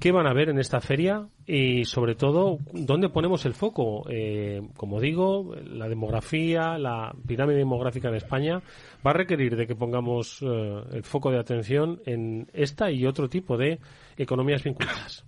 [0.00, 1.28] ¿Qué van a ver en esta feria?
[1.46, 4.04] Y sobre todo, ¿dónde ponemos el foco?
[4.08, 8.62] Eh, como digo, la demografía, la pirámide demográfica en España
[9.06, 13.28] va a requerir de que pongamos eh, el foco de atención en esta y otro
[13.28, 13.78] tipo de
[14.16, 15.24] economías vinculadas.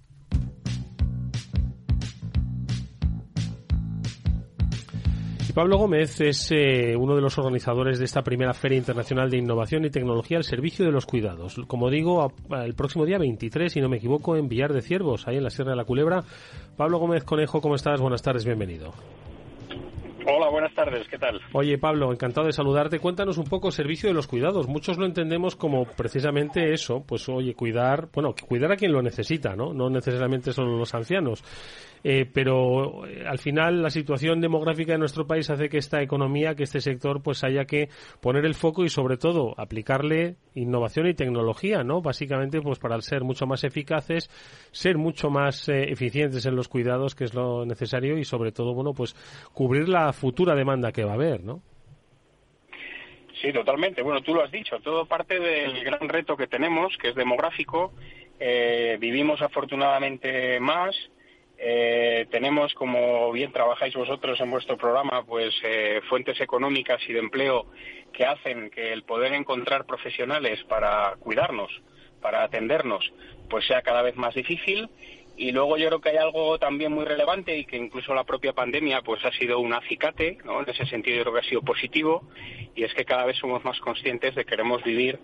[5.54, 9.84] Pablo Gómez es eh, uno de los organizadores de esta primera Feria Internacional de Innovación
[9.84, 11.60] y Tecnología al Servicio de los Cuidados.
[11.68, 15.36] Como digo, el próximo día 23, si no me equivoco, en Villar de Ciervos, ahí
[15.36, 16.24] en la Sierra de la Culebra.
[16.76, 18.00] Pablo Gómez Conejo, ¿cómo estás?
[18.00, 18.94] Buenas tardes, bienvenido.
[20.26, 21.40] Hola, buenas tardes, ¿qué tal?
[21.52, 22.98] Oye, Pablo, encantado de saludarte.
[22.98, 24.66] Cuéntanos un poco servicio de los cuidados.
[24.66, 29.54] Muchos lo entendemos como precisamente eso, pues oye, cuidar, bueno, cuidar a quien lo necesita,
[29.54, 29.72] ¿no?
[29.72, 31.44] No necesariamente solo los ancianos.
[32.06, 36.54] Eh, pero eh, al final la situación demográfica de nuestro país hace que esta economía,
[36.54, 37.88] que este sector, pues haya que
[38.20, 42.02] poner el foco y sobre todo aplicarle innovación y tecnología, ¿no?
[42.02, 44.28] Básicamente, pues para ser mucho más eficaces,
[44.70, 48.74] ser mucho más eh, eficientes en los cuidados, que es lo necesario, y sobre todo,
[48.74, 49.14] bueno, pues
[49.54, 51.62] cubrir la futura demanda que va a haber, ¿no?
[53.40, 54.02] Sí, totalmente.
[54.02, 57.94] Bueno, tú lo has dicho, todo parte del gran reto que tenemos, que es demográfico.
[59.00, 60.94] vivimos afortunadamente más,
[61.58, 67.20] eh, tenemos, como bien trabajáis vosotros en vuestro programa, pues eh, fuentes económicas y de
[67.20, 67.66] empleo
[68.12, 71.70] que hacen que el poder encontrar profesionales para cuidarnos,
[72.20, 73.12] para atendernos,
[73.48, 74.88] pues sea cada vez más difícil.
[75.36, 78.52] Y luego yo creo que hay algo también muy relevante y que incluso la propia
[78.52, 82.22] pandemia pues ha sido un acicate, En ese sentido yo creo que ha sido positivo
[82.76, 85.18] y es que cada vez somos más conscientes de que queremos vivir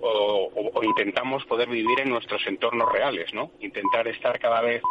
[0.00, 3.50] o, o, intentamos poder vivir en nuestros entornos reales, ¿no?
[3.60, 4.82] Intentar estar cada vez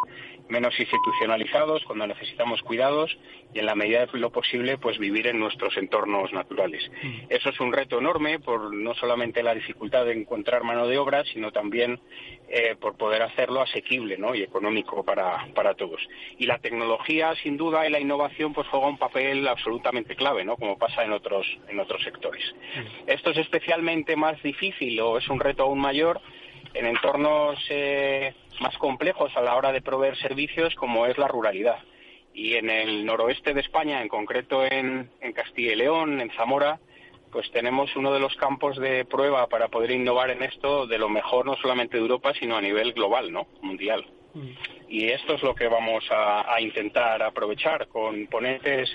[0.49, 3.17] menos institucionalizados cuando necesitamos cuidados
[3.53, 6.89] y en la medida de lo posible pues vivir en nuestros entornos naturales.
[7.03, 7.25] Mm.
[7.29, 11.23] Eso es un reto enorme por no solamente la dificultad de encontrar mano de obra,
[11.25, 11.99] sino también
[12.49, 14.33] eh, por poder hacerlo asequible ¿no?
[14.35, 16.01] y económico para, para todos.
[16.37, 20.55] Y la tecnología, sin duda, y la innovación pues juega un papel absolutamente clave, ¿no?
[20.55, 22.43] como pasa en otros, en otros sectores.
[22.75, 23.09] Mm.
[23.09, 26.21] Esto es especialmente más difícil es un reto aún mayor
[26.73, 31.79] en entornos eh, más complejos a la hora de proveer servicios como es la ruralidad.
[32.33, 36.79] Y en el noroeste de España, en concreto en, en Castilla y León, en Zamora,
[37.31, 41.09] pues tenemos uno de los campos de prueba para poder innovar en esto de lo
[41.09, 43.47] mejor no solamente de Europa, sino a nivel global, ¿no?
[43.61, 44.05] Mundial.
[44.33, 44.49] Mm.
[44.87, 48.89] Y esto es lo que vamos a, a, intentar aprovechar con ponentes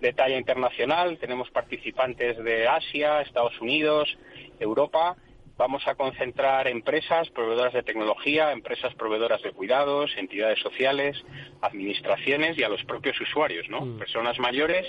[0.00, 1.18] de talla internacional.
[1.18, 4.16] Tenemos participantes de Asia, Estados Unidos,
[4.60, 5.16] Europa
[5.56, 11.22] Vamos a concentrar empresas proveedoras de tecnología, empresas proveedoras de cuidados, entidades sociales,
[11.60, 13.82] administraciones y a los propios usuarios, ¿no?
[13.82, 13.98] Mm.
[13.98, 14.86] Personas mayores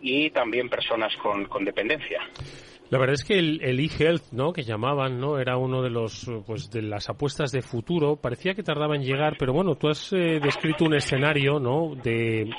[0.00, 2.20] y también personas con, con dependencia.
[2.92, 4.52] La verdad es que el, e-health, ¿no?
[4.52, 5.38] Que llamaban, ¿no?
[5.38, 8.16] Era uno de los, pues, de las apuestas de futuro.
[8.16, 11.94] Parecía que tardaba en llegar, pero bueno, tú has eh, descrito un escenario, ¿no?
[11.94, 12.50] De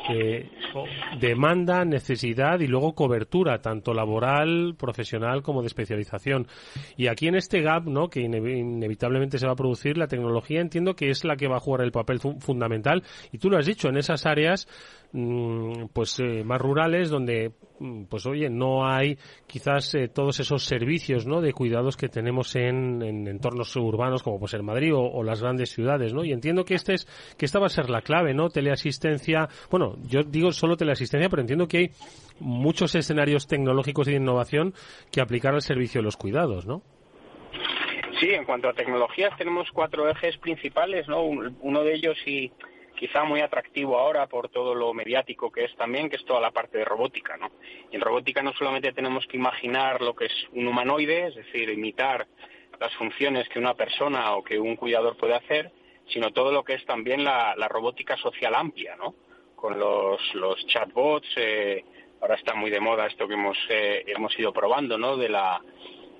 [1.19, 6.47] demanda, necesidad y luego cobertura, tanto laboral, profesional como de especialización.
[6.97, 8.09] Y aquí en este gap, ¿no?
[8.09, 11.59] Que inevitablemente se va a producir, la tecnología entiendo que es la que va a
[11.59, 13.03] jugar el papel fundamental.
[13.31, 14.67] Y tú lo has dicho, en esas áreas
[15.93, 21.27] pues eh, más rurales donde mm, pues oye no hay quizás eh, todos esos servicios
[21.27, 25.69] no de cuidados que tenemos en, entornos urbanos como puede ser Madrid o, las grandes
[25.69, 27.05] ciudades no y entiendo que este es
[27.37, 31.41] que esta va a ser la clave no teleasistencia bueno yo digo solo teleasistencia pero
[31.41, 31.91] entiendo que hay
[32.39, 34.73] muchos escenarios tecnológicos y de innovación
[35.11, 36.81] que aplicar al servicio de los cuidados no
[38.19, 41.23] Sí, en cuanto a tecnologías tenemos cuatro ejes principales, ¿no?
[41.23, 42.51] Uno de ellos y
[42.95, 46.51] quizá muy atractivo ahora por todo lo mediático que es también, que es toda la
[46.51, 47.51] parte de robótica, ¿no?
[47.91, 52.27] En robótica no solamente tenemos que imaginar lo que es un humanoide, es decir, imitar
[52.79, 55.71] las funciones que una persona o que un cuidador puede hacer,
[56.07, 59.15] sino todo lo que es también la, robótica social amplia, ¿no?
[59.55, 61.85] Con los, los chatbots, eh,
[62.21, 65.15] ahora está muy de moda esto que hemos, eh, hemos ido probando, ¿no?
[65.15, 65.61] De la,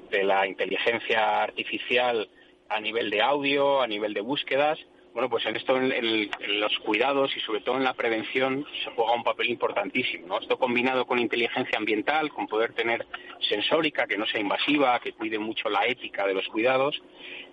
[0.10, 2.30] de la inteligencia artificial
[2.70, 4.80] a nivel de audio, a nivel de búsquedas,
[5.14, 9.14] bueno, pues en esto, en, los cuidados y sobre todo en la prevención, se juega
[9.14, 10.28] un papel importantísimo.
[10.28, 10.40] ¿no?
[10.40, 13.06] Esto combinado con inteligencia ambiental, con poder tener
[13.48, 17.00] sensórica que no sea invasiva, que cuide mucho la ética de los cuidados,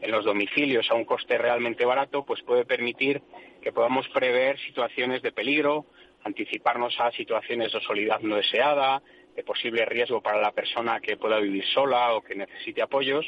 [0.01, 3.20] en los domicilios a un coste realmente barato, pues puede permitir
[3.61, 5.85] que podamos prever situaciones de peligro,
[6.25, 9.03] anticiparnos a situaciones de soledad no deseada,
[9.37, 13.27] de posible riesgo para la persona que pueda vivir sola o que necesite apoyos,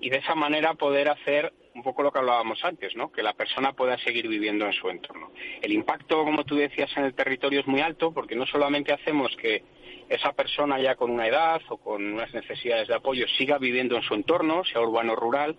[0.00, 3.12] y de esa manera poder hacer un poco lo que hablábamos antes, ¿no?
[3.12, 5.30] Que la persona pueda seguir viviendo en su entorno.
[5.62, 9.36] El impacto, como tú decías, en el territorio es muy alto porque no solamente hacemos
[9.36, 9.62] que
[10.08, 14.02] esa persona ya con una edad o con unas necesidades de apoyo siga viviendo en
[14.02, 15.56] su entorno, sea urbano o rural,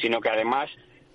[0.00, 0.70] sino que además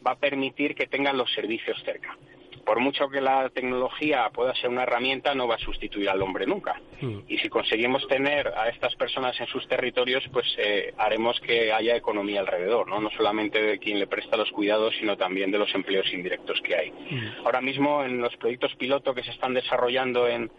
[0.06, 2.18] va a permitir que tengan los servicios cerca
[2.66, 6.46] por mucho que la tecnología pueda ser una herramienta, no va a sustituir al hombre
[6.46, 6.82] nunca.
[7.00, 7.20] Mm.
[7.28, 11.96] Y si conseguimos tener a estas personas en sus territorios, pues eh, haremos que haya
[11.96, 13.00] economía alrededor, ¿no?
[13.00, 16.76] No solamente de quien le presta los cuidados, sino también de los empleos indirectos que
[16.76, 16.92] hay.
[16.92, 17.46] Mm.
[17.46, 20.52] Ahora mismo, en los proyectos piloto que se están desarrollando en,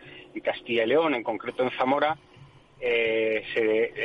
[0.45, 2.19] Castilla y León, en concreto en Zamora,
[2.81, 3.43] eh,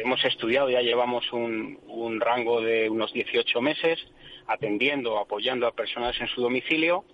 [0.04, 4.00] hemos estudiado, ya llevamos un, un rango de unos 18 meses,
[4.48, 7.06] atendiendo, apoyando a personas en su domicilio,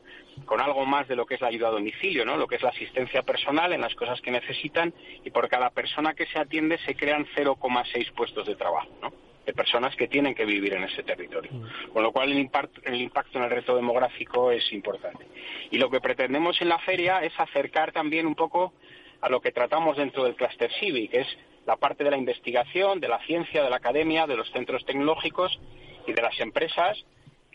[0.46, 2.38] con algo más de lo que es la ayuda a domicilio, ¿no?
[2.38, 4.93] Lo que es la asistencia personal en las cosas que necesitan
[5.24, 9.12] y por cada persona que se atiende se crean 0,6 puestos de trabajo, ¿no?
[9.46, 11.52] De personas que tienen que vivir en ese territorio.
[11.54, 11.91] Mm.
[11.93, 15.26] Con lo cual el impacto, el impacto en el reto demográfico es importante.
[15.72, 18.74] Y lo que pretendemos en la feria es acercar también un poco
[19.21, 21.27] a lo que tratamos dentro del Cluster Civic, que es
[21.65, 25.60] la parte de la investigación, de la ciencia, de la academia, de los centros tecnológicos
[26.08, 27.04] y de las empresas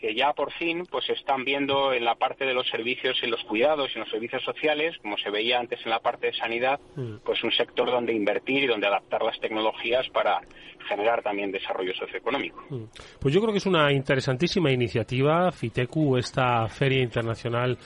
[0.03, 3.41] que ya por fin pues están viendo en la parte de los servicios y los
[3.45, 6.77] cuidados y en los servicios sociales, como se veía antes en la parte de sanidad,
[6.97, 7.19] mm.
[7.23, 10.41] pues un sector donde invertir y donde adaptar las tecnologías para
[10.89, 12.65] generar también desarrollo socioeconómico.
[12.69, 12.83] Mm.
[13.17, 17.77] Pues yo creo que es una interesantísima iniciativa, FITECU, esta Feria Internacional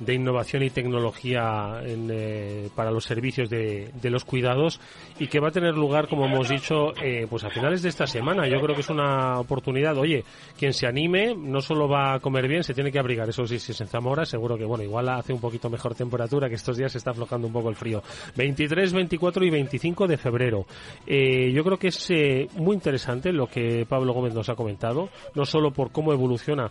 [0.00, 4.80] de innovación y tecnología eh, para los servicios de, los cuidados
[5.18, 8.06] y que va a tener lugar, como hemos dicho, eh, pues a finales de esta
[8.06, 8.48] semana.
[8.48, 9.96] Yo creo que es una oportunidad.
[9.98, 10.24] Oye,
[10.58, 13.28] quien se anime no solo va a comer bien, se tiene que abrigar.
[13.28, 16.48] Eso sí, si es en Zamora, seguro que, bueno, igual hace un poquito mejor temperatura,
[16.48, 18.02] que estos días se está aflojando un poco el frío.
[18.36, 20.66] 23, 24 y 25 de febrero.
[21.06, 22.10] Eh, yo creo que es
[22.56, 26.68] muy interesante lo que Pablo Gómez nos ha comentado, no solo por cómo evoluciona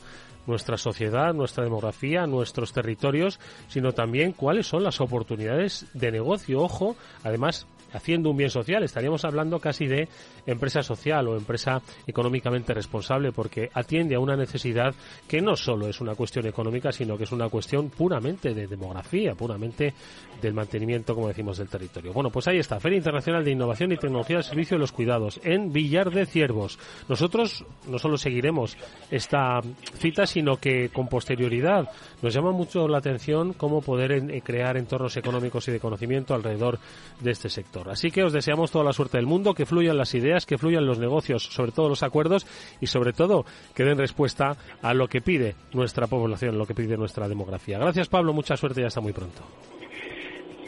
[0.49, 3.39] nuestra sociedad, nuestra demografía, nuestros territorios,
[3.69, 6.59] sino también cuáles son las oportunidades de negocio.
[6.59, 8.83] Ojo, además, haciendo un bien social.
[8.83, 10.07] Estaríamos hablando casi de
[10.45, 14.93] empresa social o empresa económicamente responsable porque atiende a una necesidad
[15.27, 19.35] que no solo es una cuestión económica, sino que es una cuestión puramente de demografía,
[19.35, 19.93] puramente
[20.41, 22.13] del mantenimiento, como decimos, del territorio.
[22.13, 25.39] Bueno, pues ahí está, Feria Internacional de Innovación y Tecnología al Servicio de los Cuidados
[25.43, 26.79] en Villar de Ciervos.
[27.07, 28.77] Nosotros no solo seguiremos
[29.11, 29.59] esta
[29.95, 31.89] cita, sino que con posterioridad
[32.21, 36.79] nos llama mucho la atención cómo poder eh, crear entornos económicos y de conocimiento alrededor
[37.19, 37.78] de este sector.
[37.87, 40.85] Así que os deseamos toda la suerte del mundo, que fluyan las ideas, que fluyan
[40.85, 42.47] los negocios, sobre todo los acuerdos
[42.81, 46.97] y sobre todo que den respuesta a lo que pide nuestra población, lo que pide
[46.97, 47.77] nuestra demografía.
[47.77, 49.43] Gracias Pablo, mucha suerte y hasta muy pronto.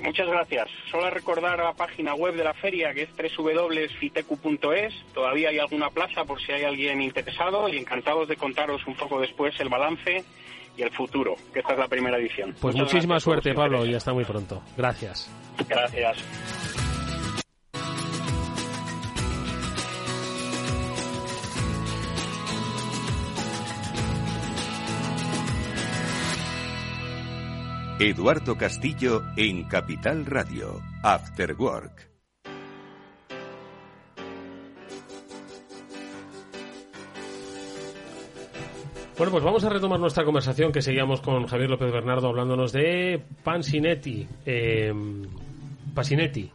[0.04, 0.68] Muchas gracias.
[0.90, 4.94] Solo recordar la página web de la feria que es www.fitecu.es.
[5.14, 9.22] Todavía hay alguna plaza por si hay alguien interesado y encantados de contaros un poco
[9.22, 10.24] después el balance
[10.76, 12.56] y el futuro, que esta es la primera edición.
[12.60, 14.62] Pues muchísima suerte, Pablo, y hasta muy pronto.
[14.76, 15.30] Gracias.
[15.68, 16.81] Gracias.
[28.04, 32.10] Eduardo Castillo en Capital Radio, After Work.
[39.16, 43.22] Bueno, pues vamos a retomar nuestra conversación que seguíamos con Javier López Bernardo hablándonos de
[43.44, 44.28] Pansinetti.
[44.48, 44.92] Eh,
[45.94, 46.50] Pasinetti,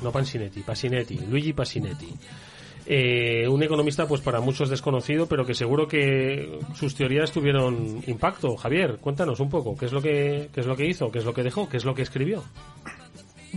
[0.00, 2.08] no Pansinetti, Pasinetti, Luigi Pasinetti.
[2.88, 8.56] Eh, un economista, pues para muchos desconocido, pero que seguro que sus teorías tuvieron impacto.
[8.56, 11.24] Javier, cuéntanos un poco, ¿qué es lo que, qué es lo que hizo, qué es
[11.24, 12.44] lo que dejó, qué es lo que escribió?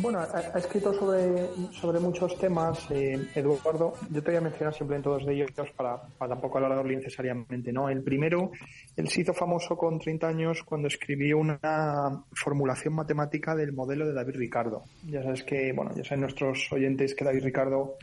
[0.02, 3.94] Bueno, ha, escrito sobre, sobre muchos temas, eh, Eduardo.
[4.10, 7.74] Yo te voy a mencionar simplemente dos de ellos para, para tampoco alargarlo innecesariamente.
[7.74, 7.90] ¿no?
[7.90, 8.52] El primero,
[8.96, 14.14] él se hizo famoso con 30 años cuando escribió una formulación matemática del modelo de
[14.14, 14.84] David Ricardo.
[15.06, 17.98] Ya sabes que, bueno, ya saben nuestros oyentes que David Ricardo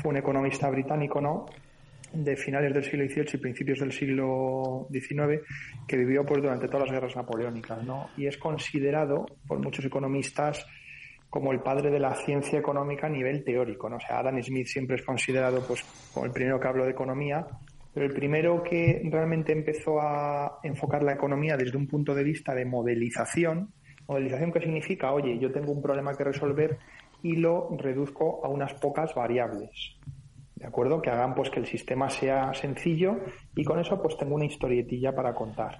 [0.00, 1.46] fue un economista británico, ¿no?
[2.12, 5.42] de finales del siglo XVIII y principios del siglo XIX,
[5.86, 8.08] que vivió pues durante todas las guerras napoleónicas, ¿no?
[8.16, 10.66] Y es considerado por muchos economistas
[11.28, 13.96] como el padre de la ciencia económica a nivel teórico, ¿no?
[13.96, 17.46] O sea, Adam Smith siempre es considerado pues como el primero que habló de economía,
[17.94, 22.54] pero el primero que realmente empezó a enfocar la economía desde un punto de vista
[22.54, 23.72] de modelización,
[24.08, 26.78] modelización que significa, oye, yo tengo un problema que resolver
[27.22, 29.96] y lo reduzco a unas pocas variables.
[30.54, 31.00] ¿De acuerdo?
[31.00, 33.16] Que hagan pues que el sistema sea sencillo
[33.54, 35.78] y con eso pues tengo una historietilla para contar.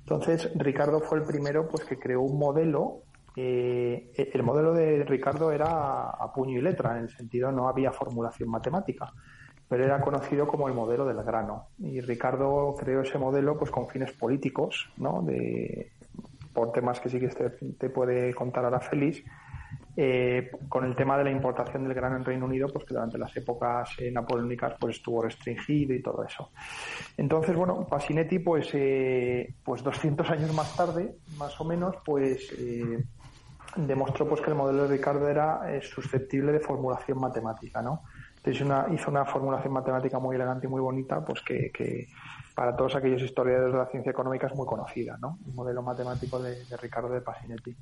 [0.00, 3.02] Entonces, Ricardo fue el primero pues que creó un modelo.
[3.34, 7.90] Eh, el modelo de Ricardo era a puño y letra, en el sentido no había
[7.90, 9.10] formulación matemática,
[9.68, 11.68] pero era conocido como el modelo del grano.
[11.78, 15.22] Y Ricardo creó ese modelo pues con fines políticos, ¿no?
[15.22, 15.92] De,
[16.52, 19.22] por temas que sí que te, puede contar ahora Félix,
[19.94, 23.18] eh, con el tema de la importación del grano en Reino Unido, pues que durante
[23.18, 26.50] las épocas eh, napoleónicas pues estuvo restringido y todo eso.
[27.18, 32.54] Entonces, bueno, Pasinetti, pues, eh, pues 200 años más tarde, más o menos, pues
[33.76, 38.02] demostró pues que el modelo de Ricardo era susceptible de formulación matemática, ¿no?
[38.36, 42.08] Entonces hizo una formulación matemática muy elegante y muy bonita, pues que,
[42.54, 45.38] para todos aquellos historiadores de la ciencia económica es muy conocida, ¿no?
[45.46, 47.76] El modelo matemático de Ricardo de Pasinetti.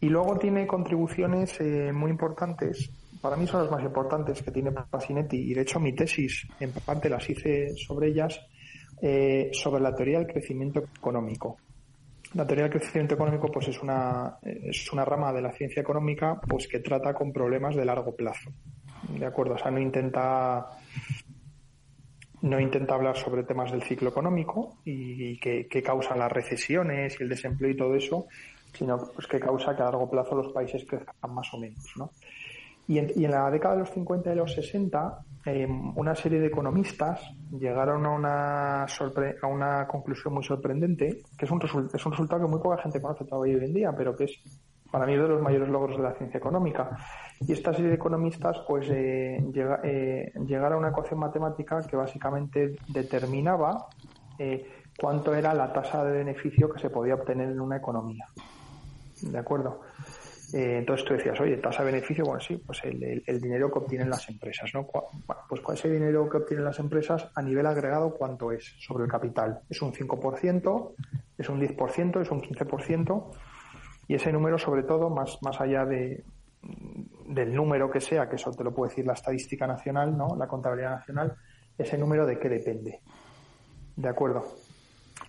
[0.00, 2.90] Y luego tiene contribuciones eh, muy importantes,
[3.20, 6.72] para mí son las más importantes que tiene Pasinetti, y de hecho mi tesis en
[6.72, 8.40] parte las hice sobre ellas,
[9.02, 11.58] eh, sobre la teoría del crecimiento económico.
[12.32, 16.40] La teoría del crecimiento económico pues es una, es una rama de la ciencia económica
[16.48, 18.50] pues que trata con problemas de largo plazo.
[19.18, 19.54] ¿De acuerdo?
[19.54, 20.66] O sea, no intenta
[22.42, 27.22] no intenta hablar sobre temas del ciclo económico y, que, que, causan las recesiones y
[27.22, 28.28] el desempleo y todo eso,
[28.72, 31.84] sino pues, que causa que a largo plazo los países crezcan más o menos.
[31.96, 32.10] ¿no?
[32.88, 37.20] Y, en, la década de los 50 y los 60, em, una serie de economistas
[37.52, 42.50] llegaron a una, a una conclusión muy sorprendente, que es un, es un resultado que
[42.50, 44.40] muy poca gente conoce todavía hoy en día, pero que es
[44.90, 46.90] para mí uno de los mayores logros de la ciencia económica.
[47.40, 49.38] Y esta serie de economistas pues eh,
[49.84, 53.86] eh, llegaron a una ecuación matemática que básicamente determinaba
[54.38, 54.66] eh,
[54.98, 58.26] cuánto era la tasa de beneficio que se podía obtener en una economía.
[59.22, 59.80] ¿De acuerdo?
[60.52, 64.10] Eh, entonces tú decías, oye, tasa de beneficio, bueno, sí, pues el, dinero que obtienen
[64.10, 64.88] las empresas, ¿no?
[64.92, 69.10] Bueno, pues ese dinero que obtienen las empresas a nivel agregado, ¿cuánto es sobre el
[69.10, 69.60] capital?
[69.68, 70.94] ¿Es un 5%?
[71.38, 72.20] ¿Es un 10%?
[72.20, 73.30] ¿Es un 15%?
[74.08, 76.24] Y ese número, sobre todo, más, más allá de,
[77.28, 80.34] del número que sea, que eso te lo puede decir la estadística nacional, ¿no?
[80.36, 81.36] La contabilidad nacional,
[81.78, 83.00] ese número de qué depende.
[83.96, 84.44] ¿De acuerdo?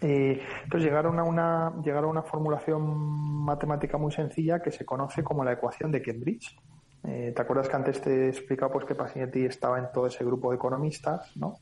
[0.01, 2.81] Entonces llegaron a una llegaron a una formulación
[3.45, 6.57] matemática muy sencilla que se conoce como la ecuación de Cambridge.
[7.03, 10.23] Eh, ¿Te acuerdas que antes te he explicado pues, que Pacinetti estaba en todo ese
[10.23, 11.57] grupo de economistas, ¿no?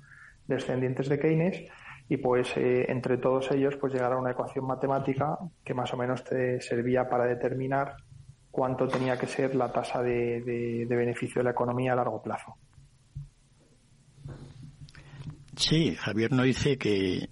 [0.48, 1.66] descendientes de Keynes?
[2.08, 5.98] Y pues eh, entre todos ellos pues llegaron a una ecuación matemática que más o
[5.98, 7.96] menos te servía para determinar
[8.50, 12.56] cuánto tenía que ser la tasa de beneficio de la economía a largo plazo.
[15.60, 17.30] Sí, Javier no dice que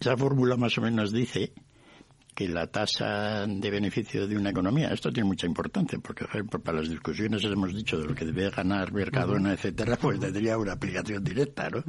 [0.00, 1.52] esa fórmula más o menos dice
[2.32, 6.24] que la tasa de beneficio de una economía, esto tiene mucha importancia, porque
[6.62, 10.74] para las discusiones hemos dicho de lo que debe ganar Mercadona, etcétera, pues tendría una
[10.74, 11.82] aplicación directa, ¿no?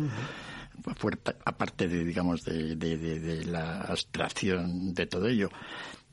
[1.45, 5.49] aparte de, digamos, de, de, la abstracción de todo ello,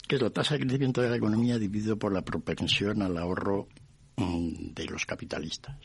[0.07, 3.69] que es la tasa de crecimiento de la economía dividido por la propensión al ahorro
[4.17, 5.79] mm, de los capitalistas.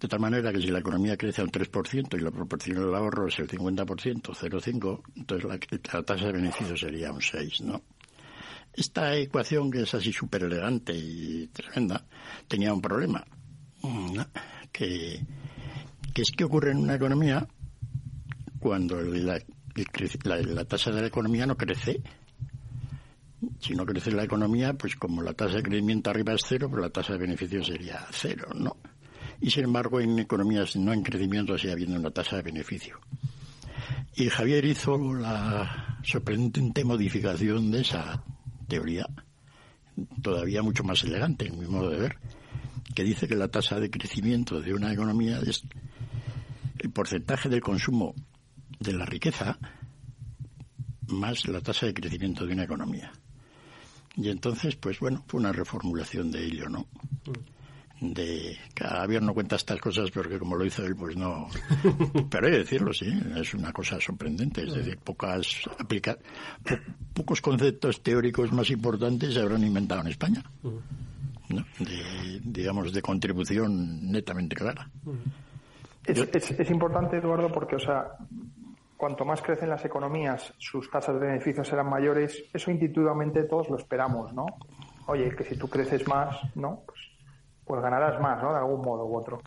[0.00, 2.94] De tal manera que si la economía crece a un 3% y la proporción del
[2.94, 5.48] ahorro es el 50%, 0,5, entonces
[5.92, 7.82] la, tasa de beneficio sería un 6, ¿no?
[8.74, 12.04] Esta ecuación, que es así súper elegante y tremenda,
[12.46, 13.24] tenía un problema.
[14.70, 15.24] Que,
[16.12, 17.46] que es que ocurre en una economía
[18.58, 19.40] cuando la,
[20.24, 22.02] la, tasa de la economía no crece.
[23.60, 26.82] Si no crece la economía, pues como la tasa de crecimiento arriba es cero, pues
[26.82, 28.76] la tasa de beneficio sería cero, ¿no?
[29.40, 32.98] Y sin embargo en economías no en crecimiento sigue habiendo una tasa de beneficio.
[34.14, 38.22] Y Javier hizo la sorprendente modificación de esa
[38.66, 39.06] teoría,
[40.22, 42.16] todavía mucho más elegante en mi modo de ver,
[42.94, 45.62] que dice que la tasa de crecimiento de una economía es
[46.78, 48.14] el porcentaje del consumo
[48.80, 49.58] de la riqueza
[51.08, 53.12] más la tasa de crecimiento de una economía.
[54.16, 56.80] Y entonces, pues bueno, fue una reformulación de ello, ¿no?
[57.26, 57.55] Mm
[58.00, 61.48] de Javier no cuenta estas cosas porque como lo hizo él pues no.
[62.30, 66.18] Pero hay que decirlo sí es una cosa sorprendente es decir pocas aplica
[67.14, 70.42] pocos conceptos teóricos más importantes se habrán inventado en España
[71.48, 71.64] ¿no?
[71.78, 74.90] de, digamos de contribución netamente clara.
[76.04, 76.20] Es,
[76.50, 78.12] es, importante Eduardo porque o sea
[78.96, 82.44] cuanto más crecen las economías sus tasas de beneficios serán mayores.
[82.52, 84.44] Eso intuitivamente todos lo esperamos no
[85.06, 87.15] oye que si tú creces más no pues
[87.66, 88.52] pues ganarás más, ¿no?
[88.52, 89.40] De algún modo u otro.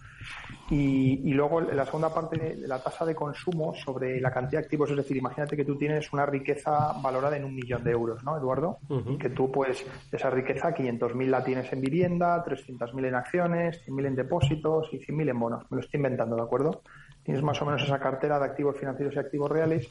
[0.69, 4.97] Y, luego la segunda parte, la tasa de consumo sobre la cantidad de activos, es
[4.97, 8.77] decir, imagínate que tú tienes una riqueza valorada en un millón de euros, ¿no, Eduardo?
[9.19, 14.15] Que tú, pues, esa riqueza, 500.000 la tienes en vivienda, 300.000 en acciones, 100.000 en
[14.15, 15.63] depósitos y 100.000 en bonos.
[15.71, 16.81] Me lo estoy inventando, ¿de acuerdo?
[17.23, 19.89] Tienes más o menos esa cartera de activos financieros y activos reales.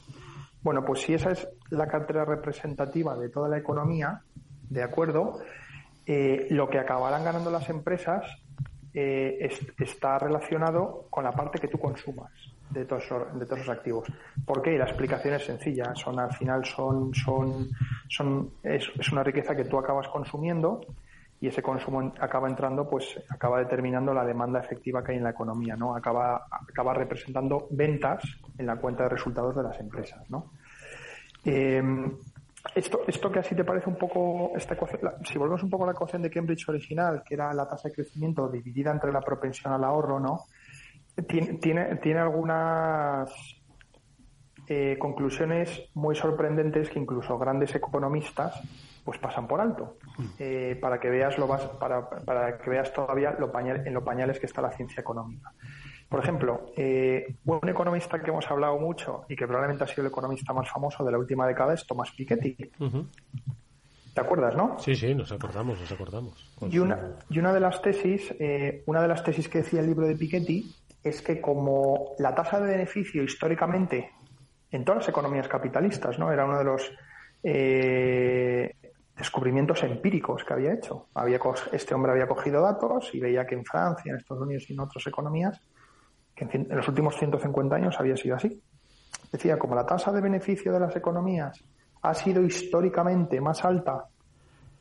[0.61, 4.21] Bueno, pues si esa es la cartera representativa de toda la economía,
[4.69, 5.39] ¿de acuerdo?
[6.11, 8.25] Eh, lo que acabarán ganando las empresas
[8.95, 9.47] eh,
[9.77, 12.31] está relacionado con la parte que tú consumas
[12.71, 13.03] de todos,
[13.35, 14.07] de todos esos activos.
[14.43, 14.75] ¿Por qué?
[14.75, 15.93] La explicación es sencilla.
[15.93, 17.69] Son, al final son, son,
[18.07, 20.81] son, es, una riqueza que tú acabas consumiendo
[21.39, 25.29] y ese consumo acaba entrando, pues acaba determinando la demanda efectiva que hay en la
[25.29, 25.95] economía, ¿no?
[25.95, 28.23] Acaba, acaba representando ventas
[28.57, 30.53] en la cuenta de resultados de las empresas, ¿no?
[31.45, 31.83] Eh,
[32.75, 34.77] esto, esto que así te parece un poco, esta
[35.23, 37.95] si volvemos un poco a la ecuación de Cambridge original, que era la tasa de
[37.95, 40.45] crecimiento dividida entre la propensión al ahorro, ¿no?
[41.27, 43.29] Tiene, tiene, algunas
[44.67, 48.61] eh, conclusiones muy sorprendentes que incluso grandes economistas
[49.03, 49.97] pues pasan por alto
[50.37, 54.45] eh, para que veas lo para, para que veas todavía lo en lo pañales que
[54.45, 55.51] está la ciencia económica.
[56.09, 60.07] Por ejemplo, eh, un economista que hemos hablado mucho y que probablemente ha sido el
[60.07, 62.57] economista más famoso de la última década es Thomas Piketty.
[64.15, 64.79] ¿Te acuerdas, no?
[64.79, 66.51] Sí, sí, nos acordamos, nos acordamos.
[66.67, 69.85] Y una, y una de las tesis, eh, una de las tesis que decía el
[69.85, 74.11] libro de Piketty es que como la tasa de beneficio históricamente
[74.71, 76.31] en todas las economías capitalistas, ¿no?
[76.31, 76.91] Era uno de los
[77.43, 78.75] eh,
[79.15, 81.05] descubrimientos empíricos que había hecho.
[81.13, 81.39] Había,
[81.71, 84.79] este hombre había cogido datos y veía que en Francia, en Estados Unidos y en
[84.79, 85.61] otras economías
[86.47, 88.61] que en, los últimos 150 años había sido así.
[89.31, 91.63] Decía, como la tasa de beneficio de las economías
[92.01, 94.05] ha sido históricamente más alta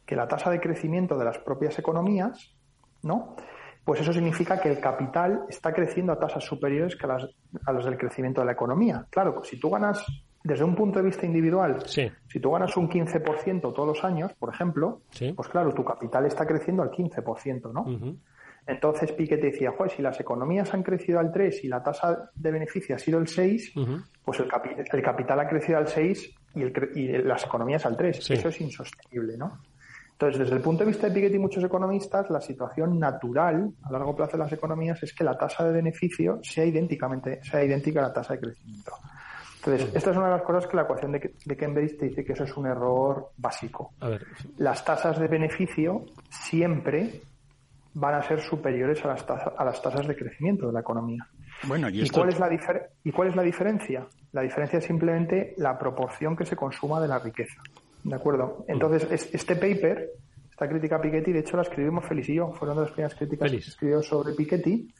[0.06, 2.54] que la tasa de crecimiento de las propias economías,
[3.02, 3.36] ¿no?
[3.84, 7.26] Pues eso significa que el capital está creciendo a tasas superiores que a las,
[7.64, 9.06] a las del crecimiento de la economía.
[9.10, 10.04] Claro, si tú ganas
[10.44, 14.52] desde un punto de vista individual, si tú ganas un 15% todos los años, por
[14.52, 15.02] ejemplo,
[15.34, 18.16] pues claro, tu capital está creciendo al 15%, ¿no?
[18.68, 22.50] Entonces Piketty decía, joder, si las economías han crecido al 3 y la tasa de
[22.50, 23.72] beneficio ha sido el 6,
[24.22, 24.48] pues el,
[24.92, 28.30] el, capital ha crecido al 6 y, el, y las economías al 3.
[28.30, 29.58] Eso es insostenible, ¿no?
[30.12, 33.90] Entonces, desde el punto de vista de Piketty y muchos economistas, la situación natural a
[33.90, 38.00] largo plazo de las economías es que la tasa de beneficio sea idénticamente, sea idéntica
[38.00, 38.92] a la tasa de crecimiento.
[39.64, 42.22] Entonces, esta es una de las cosas que la ecuación de, de Cambridge te dice
[42.22, 43.94] que eso es un error básico.
[44.58, 47.22] Las tasas de beneficio siempre
[47.98, 51.26] van a ser superiores a las, a las tasas de crecimiento de la economía.
[51.64, 52.48] Bueno, ¿Y, cuál es la
[53.02, 54.06] ¿Y cuál es la diferencia?
[54.32, 57.60] La diferencia es simplemente la proporción que se consuma de la riqueza.
[58.04, 58.64] ¿De acuerdo?
[58.68, 60.10] Entonces, este paper,
[60.48, 63.16] esta crítica a Piketty, de hecho la escribimos Feliz y yo, fueron de las primeras
[63.16, 64.94] críticas que escribió sobre Piketty.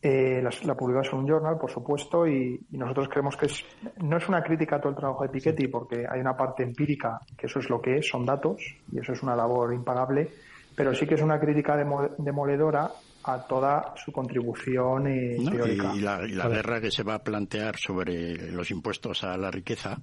[0.00, 3.64] Eh, la, la, publicamos en un journal, por supuesto, y, nosotros creemos que es,
[4.02, 7.18] no es una crítica a todo el trabajo de Piketty, porque hay una parte empírica,
[7.36, 10.30] que eso es lo que es, son datos, y eso es una labor impagable,
[10.74, 11.76] pero sí que es una crítica
[12.18, 12.90] demoledora
[13.24, 15.92] a toda su contribución eh, teórica.
[15.94, 19.98] Y, la, guerra que se va a plantear sobre los impuestos a la riqueza,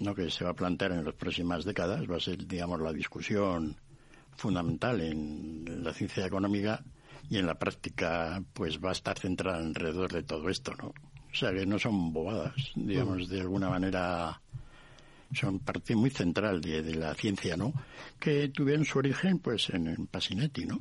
[0.00, 2.92] no que se va a plantear en las próximas décadas, va a ser, digamos, la
[2.92, 3.76] discusión
[4.36, 6.82] fundamental en la ciencia económica
[7.28, 10.88] y en la práctica, pues va a estar centrada alrededor de todo esto, ¿no?
[11.30, 14.40] O sea que no son bobadas, digamos, de alguna manera
[15.32, 17.72] son parte muy central de, la ciencia, ¿no?
[18.18, 20.78] Que tuvieron su origen, pues, en, Pasinetti, ¿no?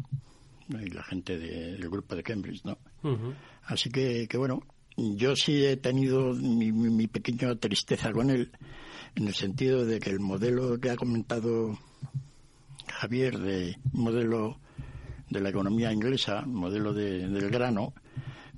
[0.70, 2.78] Y la gente del grupo de Cambridge, ¿no?
[3.64, 4.62] Así que, que, bueno,
[4.96, 8.52] yo sí he tenido mi, mi, pequeña tristeza con él,
[9.16, 11.78] en el sentido de que el modelo que ha comentado
[12.88, 14.60] Javier, de modelo
[15.30, 17.94] de la economía inglesa, modelo del grano,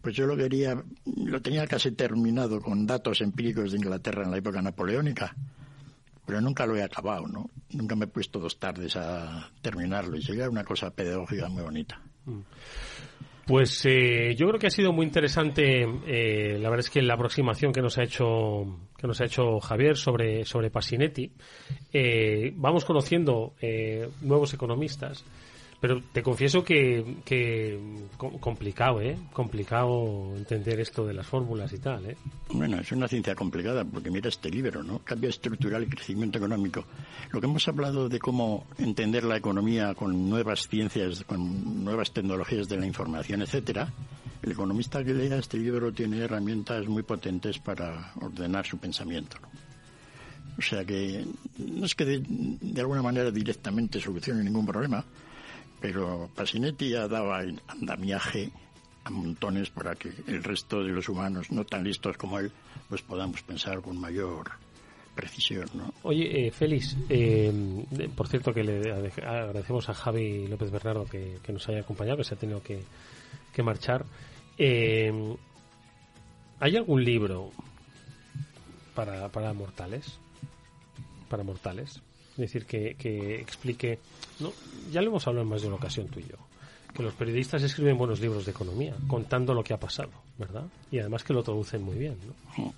[0.01, 4.37] pues yo lo quería, lo tenía casi terminado con datos empíricos de Inglaterra en la
[4.37, 5.35] época napoleónica
[6.29, 7.49] pero nunca lo he acabado, ¿no?
[7.71, 11.99] Nunca me he puesto dos tardes a terminarlo y sería una cosa pedagógica muy bonita.
[12.25, 12.41] Mm.
[13.47, 15.81] Pues eh, yo creo que ha sido muy interesante.
[16.05, 19.59] Eh, la verdad es que la aproximación que nos ha hecho que nos ha hecho
[19.59, 21.33] Javier sobre sobre Pasinetti.
[21.91, 23.55] Eh, vamos conociendo
[24.21, 25.25] nuevos economistas
[25.79, 27.79] pero te confieso que, que
[28.17, 29.17] complicado, ¿eh?
[29.31, 32.17] Complicado entender esto de las fórmulas y tal, ¿eh?
[32.49, 34.99] Bueno, es una ciencia complicada porque mira este libro, ¿no?
[34.99, 36.83] Cambio estructural y crecimiento económico.
[37.31, 42.67] Lo que hemos hablado de cómo entender la economía con nuevas ciencias, con nuevas tecnologías
[42.67, 43.93] de la información, etcétera,
[44.41, 49.47] el economista que lea este libro tiene herramientas muy potentes para ordenar su pensamiento, ¿no?
[50.57, 51.25] O sea que
[51.57, 55.05] no es que de, de alguna manera directamente solucione ningún problema,
[55.79, 57.33] pero Pasinetti ha dado
[57.67, 58.51] andamiaje
[59.03, 62.51] a montones para que el resto de los humanos, no tan listos como él,
[62.89, 64.51] pues podamos pensar con mayor
[65.15, 65.69] precisión.
[65.73, 65.93] ¿no?
[66.03, 67.51] Oye, eh, Félix, eh,
[68.15, 72.35] por cierto que le agradecemos a Javi López Bernardo que, nos haya acompañado, que se
[72.35, 72.83] ha tenido que,
[73.61, 74.05] marchar.
[74.57, 75.11] Eh,
[76.61, 77.51] ¿Hay algún libro
[78.95, 80.17] para, para mortales?
[81.27, 82.01] Para mortales.
[82.39, 83.99] Es decir, que, que explique,
[84.39, 84.53] ¿no?
[84.91, 86.37] ya lo hemos hablado en más de una ocasión tú y yo,
[86.93, 90.63] que los periodistas escriben buenos libros de economía, contando lo que ha pasado, ¿verdad?
[90.89, 92.73] Y además que lo traducen muy bien, ¿no?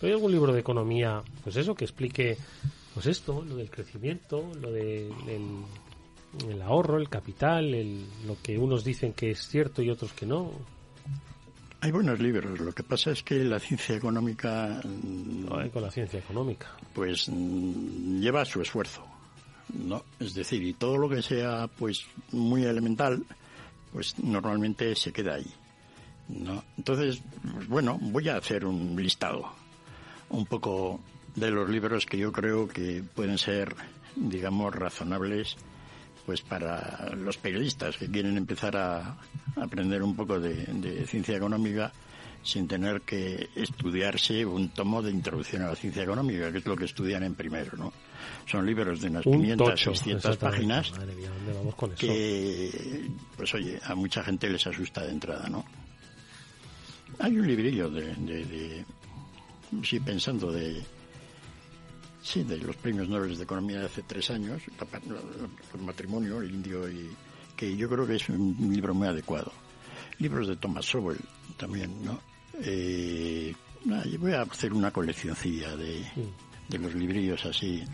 [0.00, 2.36] Pero hay algún libro de economía, pues eso, que explique,
[2.92, 5.12] pues esto, lo del crecimiento, lo del
[6.48, 10.26] el ahorro, el capital, el, lo que unos dicen que es cierto y otros que
[10.26, 10.50] no.
[11.84, 12.58] Hay buenos libros.
[12.60, 14.80] Lo que pasa es que la ciencia económica.
[14.84, 16.68] No hay con la ciencia económica.
[16.94, 19.04] Pues mm, lleva su esfuerzo.
[19.68, 20.02] ¿no?
[20.18, 23.22] Es decir, y todo lo que sea pues muy elemental,
[23.92, 25.52] pues normalmente se queda ahí.
[26.30, 26.64] ¿no?
[26.78, 27.20] Entonces,
[27.52, 29.52] pues, bueno, voy a hacer un listado
[30.30, 31.00] un poco
[31.36, 33.76] de los libros que yo creo que pueden ser,
[34.16, 35.58] digamos, razonables
[36.26, 39.16] pues para los periodistas que quieren empezar a
[39.56, 41.92] aprender un poco de, ciencia económica
[42.42, 46.76] sin tener que estudiarse un tomo de introducción a la ciencia económica, que es lo
[46.76, 47.92] que estudian en primero, ¿no?
[48.46, 50.92] Son libros de unas 500, 600 páginas
[51.98, 55.64] que, pues oye, a mucha gente les asusta de entrada, ¿no?
[57.18, 58.84] Hay un librillo de, de, de
[59.82, 60.82] sí, pensando de
[62.24, 64.62] Sí, de los premios Nobel de Economía de hace tres años,
[65.74, 67.10] el matrimonio, el indio, y
[67.54, 69.52] que yo creo que es un libro muy adecuado.
[70.18, 71.18] Libros de Thomas Sowell
[71.58, 72.18] también, ¿no?
[72.62, 73.54] Eh,
[74.18, 76.02] voy a hacer una coleccioncilla de,
[76.68, 77.84] de los librillos así.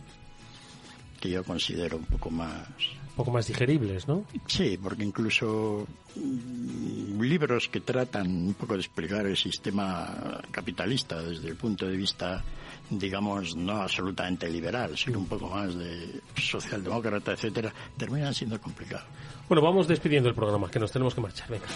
[1.20, 2.68] que yo considero un poco más
[3.10, 4.24] un poco más digeribles, ¿no?
[4.46, 11.48] Sí, porque incluso mm, libros que tratan un poco de explicar el sistema capitalista desde
[11.48, 12.42] el punto de vista,
[12.90, 19.06] digamos, no absolutamente liberal, sino un poco más de socialdemócrata, etcétera, terminan siendo complicados.
[19.48, 21.48] Bueno, vamos despidiendo el programa, que nos tenemos que marchar.
[21.48, 21.66] Venga.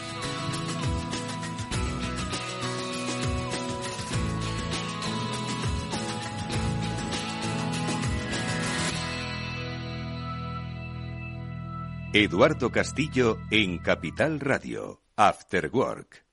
[12.16, 16.24] Eduardo Castillo en Capital Radio, After Work.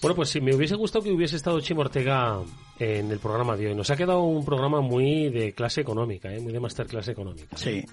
[0.00, 2.40] Bueno, pues sí, me hubiese gustado que hubiese estado Chimo Ortega
[2.78, 3.74] en el programa de hoy.
[3.74, 6.40] Nos ha quedado un programa muy de clase económica, ¿eh?
[6.40, 7.56] muy de masterclass económica.
[7.56, 7.84] Sí.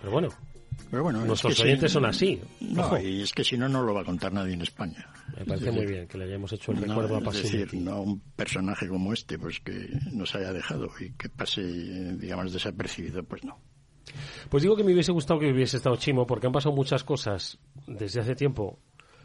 [0.00, 0.28] Pero bueno,
[0.90, 2.40] Pero bueno, nuestros es oyentes si- son así.
[2.60, 2.98] No, Ojo.
[2.98, 5.06] y es que si no, no lo va a contar nadie en España.
[5.36, 7.58] Me parece Es muy bien que le hayamos hecho el no, recuerdo a es Pasini.
[7.58, 12.52] decir, no un personaje como este, pues que nos haya dejado y que pase, digamos,
[12.54, 13.58] desapercibido, pues no.
[14.48, 17.58] Pues digo que me hubiese gustado que hubiese estado Chimo porque han pasado muchas cosas
[17.86, 18.78] desde hace tiempo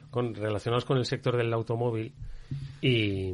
[0.09, 2.13] con, relacionadas con el sector del automóvil
[2.81, 3.33] y,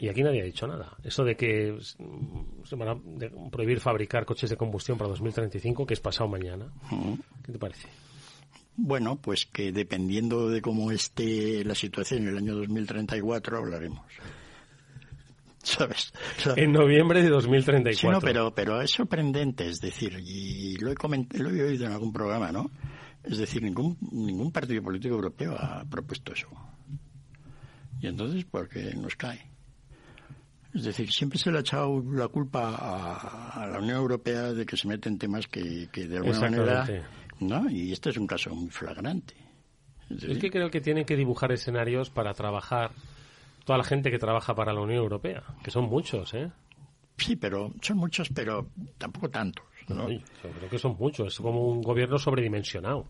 [0.00, 0.96] y aquí nadie ha dicho nada.
[1.02, 6.00] Eso de que se van a prohibir fabricar coches de combustión para 2035, que es
[6.00, 6.66] pasado mañana.
[7.44, 7.88] ¿Qué te parece?
[8.76, 14.06] Bueno, pues que dependiendo de cómo esté la situación en el año 2034 hablaremos.
[15.64, 16.12] ¿Sabes?
[16.56, 17.98] En noviembre de 2034.
[17.98, 21.86] Sí, no, pero, pero es sorprendente, es decir, y lo he, coment- lo he oído
[21.86, 22.70] en algún programa, ¿no?
[23.28, 26.48] Es decir, ningún, ningún partido político europeo ha propuesto eso.
[28.00, 29.50] Y entonces, ¿por qué nos cae?
[30.74, 34.64] Es decir, siempre se le ha echado la culpa a, a la Unión Europea de
[34.64, 36.86] que se mete en temas que, que de alguna manera...
[37.40, 37.70] ¿No?
[37.70, 39.34] Y este es un caso muy flagrante.
[40.10, 42.90] Es que creo que tienen que dibujar escenarios para trabajar
[43.64, 46.50] toda la gente que trabaja para la Unión Europea, que son muchos, ¿eh?
[47.16, 49.64] Sí, pero son muchos, pero tampoco tantos.
[49.88, 50.08] ¿no?
[50.10, 53.06] Yo creo que son muchos, es como un gobierno sobredimensionado.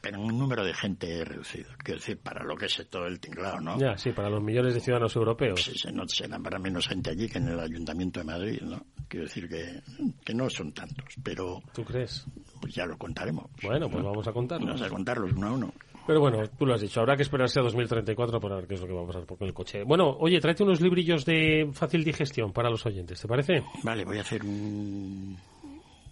[0.00, 1.70] Pero un número de gente reducido.
[1.78, 3.78] Quiero decir, para lo que es todo el tinglado, ¿no?
[3.78, 5.60] Ya, sí, para los millones de ciudadanos europeos.
[5.62, 6.04] Sí, se no
[6.42, 8.80] para menos gente allí que en el Ayuntamiento de Madrid, ¿no?
[9.08, 9.80] Quiero decir que,
[10.24, 12.24] que no son tantos, pero ¿Tú crees?
[12.60, 13.46] pues ya lo contaremos.
[13.62, 14.68] Bueno, pues vamos a contarlos.
[14.68, 15.72] Vamos a contarlos uno a uno.
[16.06, 18.80] Pero bueno, tú lo has dicho, habrá que esperarse a 2034 para ver qué es
[18.80, 19.82] lo que va a pasar con el coche.
[19.82, 23.64] Bueno, oye, tráete unos librillos de fácil digestión para los oyentes, ¿te parece?
[23.82, 25.36] Vale, voy a hacer un-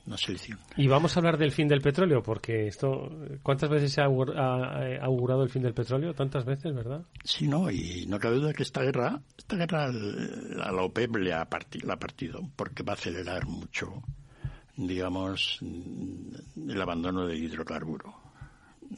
[0.07, 0.59] una selección.
[0.77, 3.11] Y vamos a hablar del fin del petróleo, porque esto,
[3.43, 6.13] ¿cuántas veces se ha ha augurado el fin del petróleo?
[6.15, 7.03] Tantas veces, ¿verdad?
[7.25, 11.17] Sí, no, y no cabe duda que esta guerra, esta guerra al- a la OPEP
[11.17, 14.03] le ha, parti- la ha partido, porque va a acelerar mucho,
[14.77, 18.15] digamos, el abandono del hidrocarburo.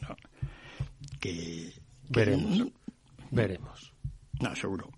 [0.00, 0.16] ¿no?
[1.20, 1.72] Que, que
[2.08, 2.58] Veremos.
[2.58, 2.70] no-
[3.30, 3.92] Veremos.
[4.40, 4.90] no, seguro.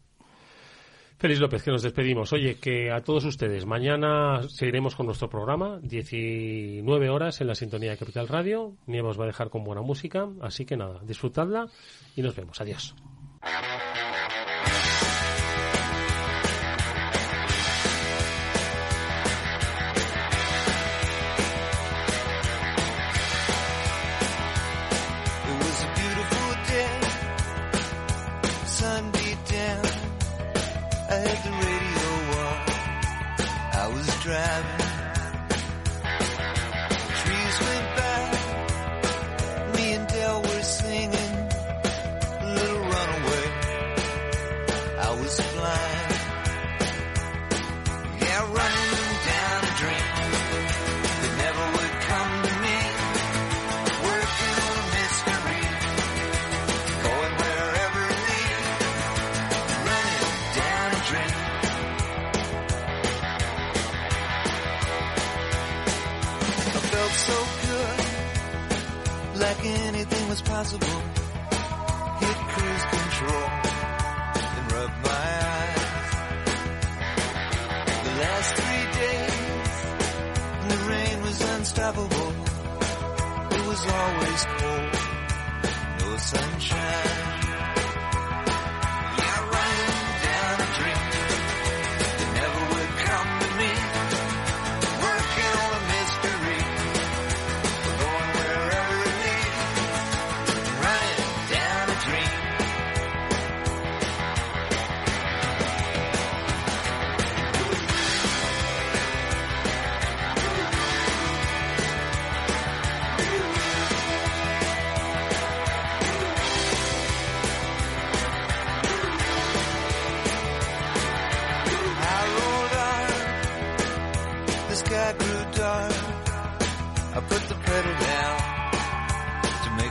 [1.18, 2.32] Félix López, que nos despedimos.
[2.32, 7.90] Oye, que a todos ustedes, mañana seguiremos con nuestro programa, 19 horas en la sintonía
[7.90, 8.76] de Capital Radio.
[8.86, 11.66] Nieva va a dejar con buena música, así que nada, disfrutadla
[12.14, 12.60] y nos vemos.
[12.60, 12.94] Adiós.
[70.58, 71.00] Anything possible.
[72.20, 73.48] Hit cruise control
[74.34, 76.10] and rub my eyes.
[78.04, 79.76] The last three days,
[80.68, 82.32] the rain was unstoppable.
[83.50, 84.77] It was always cold,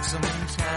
[0.08, 0.77] sometimes.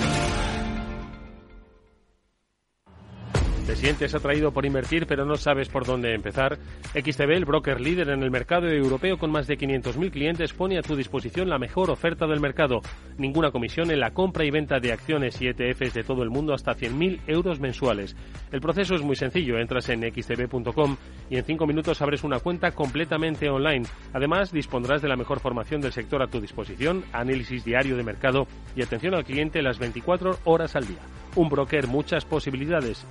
[3.65, 6.57] Te sientes atraído por invertir pero no sabes por dónde empezar.
[6.93, 10.81] XTB, el broker líder en el mercado europeo con más de 500.000 clientes, pone a
[10.81, 12.81] tu disposición la mejor oferta del mercado.
[13.17, 16.53] Ninguna comisión en la compra y venta de acciones y ETFs de todo el mundo
[16.53, 18.15] hasta 100.000 euros mensuales.
[18.51, 19.57] El proceso es muy sencillo.
[19.57, 20.97] Entras en xtb.com
[21.29, 23.85] y en 5 minutos abres una cuenta completamente online.
[24.11, 28.47] Además, dispondrás de la mejor formación del sector a tu disposición, análisis diario de mercado
[28.75, 30.99] y atención al cliente las 24 horas al día.
[31.35, 33.07] Un broker, muchas posibilidades.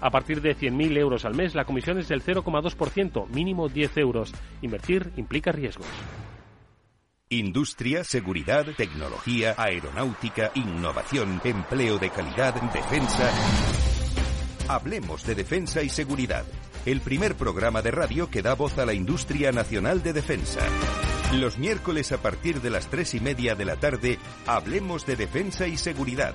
[0.00, 4.32] A partir de 100.000 euros al mes, la comisión es del 0,2%, mínimo 10 euros.
[4.60, 5.86] Invertir implica riesgos.
[7.28, 13.30] Industria, seguridad, tecnología, aeronáutica, innovación, empleo de calidad, defensa.
[14.68, 16.44] Hablemos de defensa y seguridad.
[16.84, 20.60] El primer programa de radio que da voz a la industria nacional de defensa.
[21.34, 25.66] Los miércoles a partir de las tres y media de la tarde, hablemos de defensa
[25.68, 26.34] y seguridad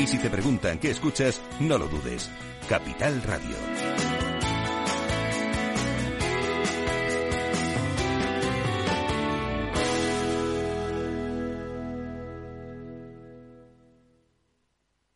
[0.00, 2.30] Y si te preguntan qué escuchas, no lo dudes.
[2.66, 3.56] Capital Radio.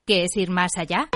[0.07, 1.09] ¿Qué es ir más allá?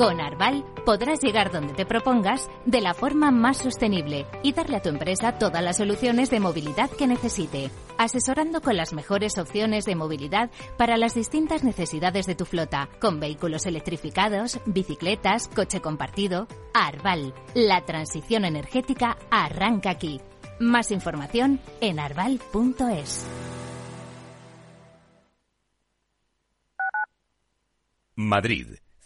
[0.00, 4.80] Con Arval podrás llegar donde te propongas de la forma más sostenible y darle a
[4.80, 9.96] tu empresa todas las soluciones de movilidad que necesite, asesorando con las mejores opciones de
[9.96, 16.48] movilidad para las distintas necesidades de tu flota, con vehículos electrificados, bicicletas, coche compartido.
[16.72, 20.18] Arval, la transición energética arranca aquí.
[20.58, 23.26] Más información en arval.es.
[28.16, 28.66] Madrid,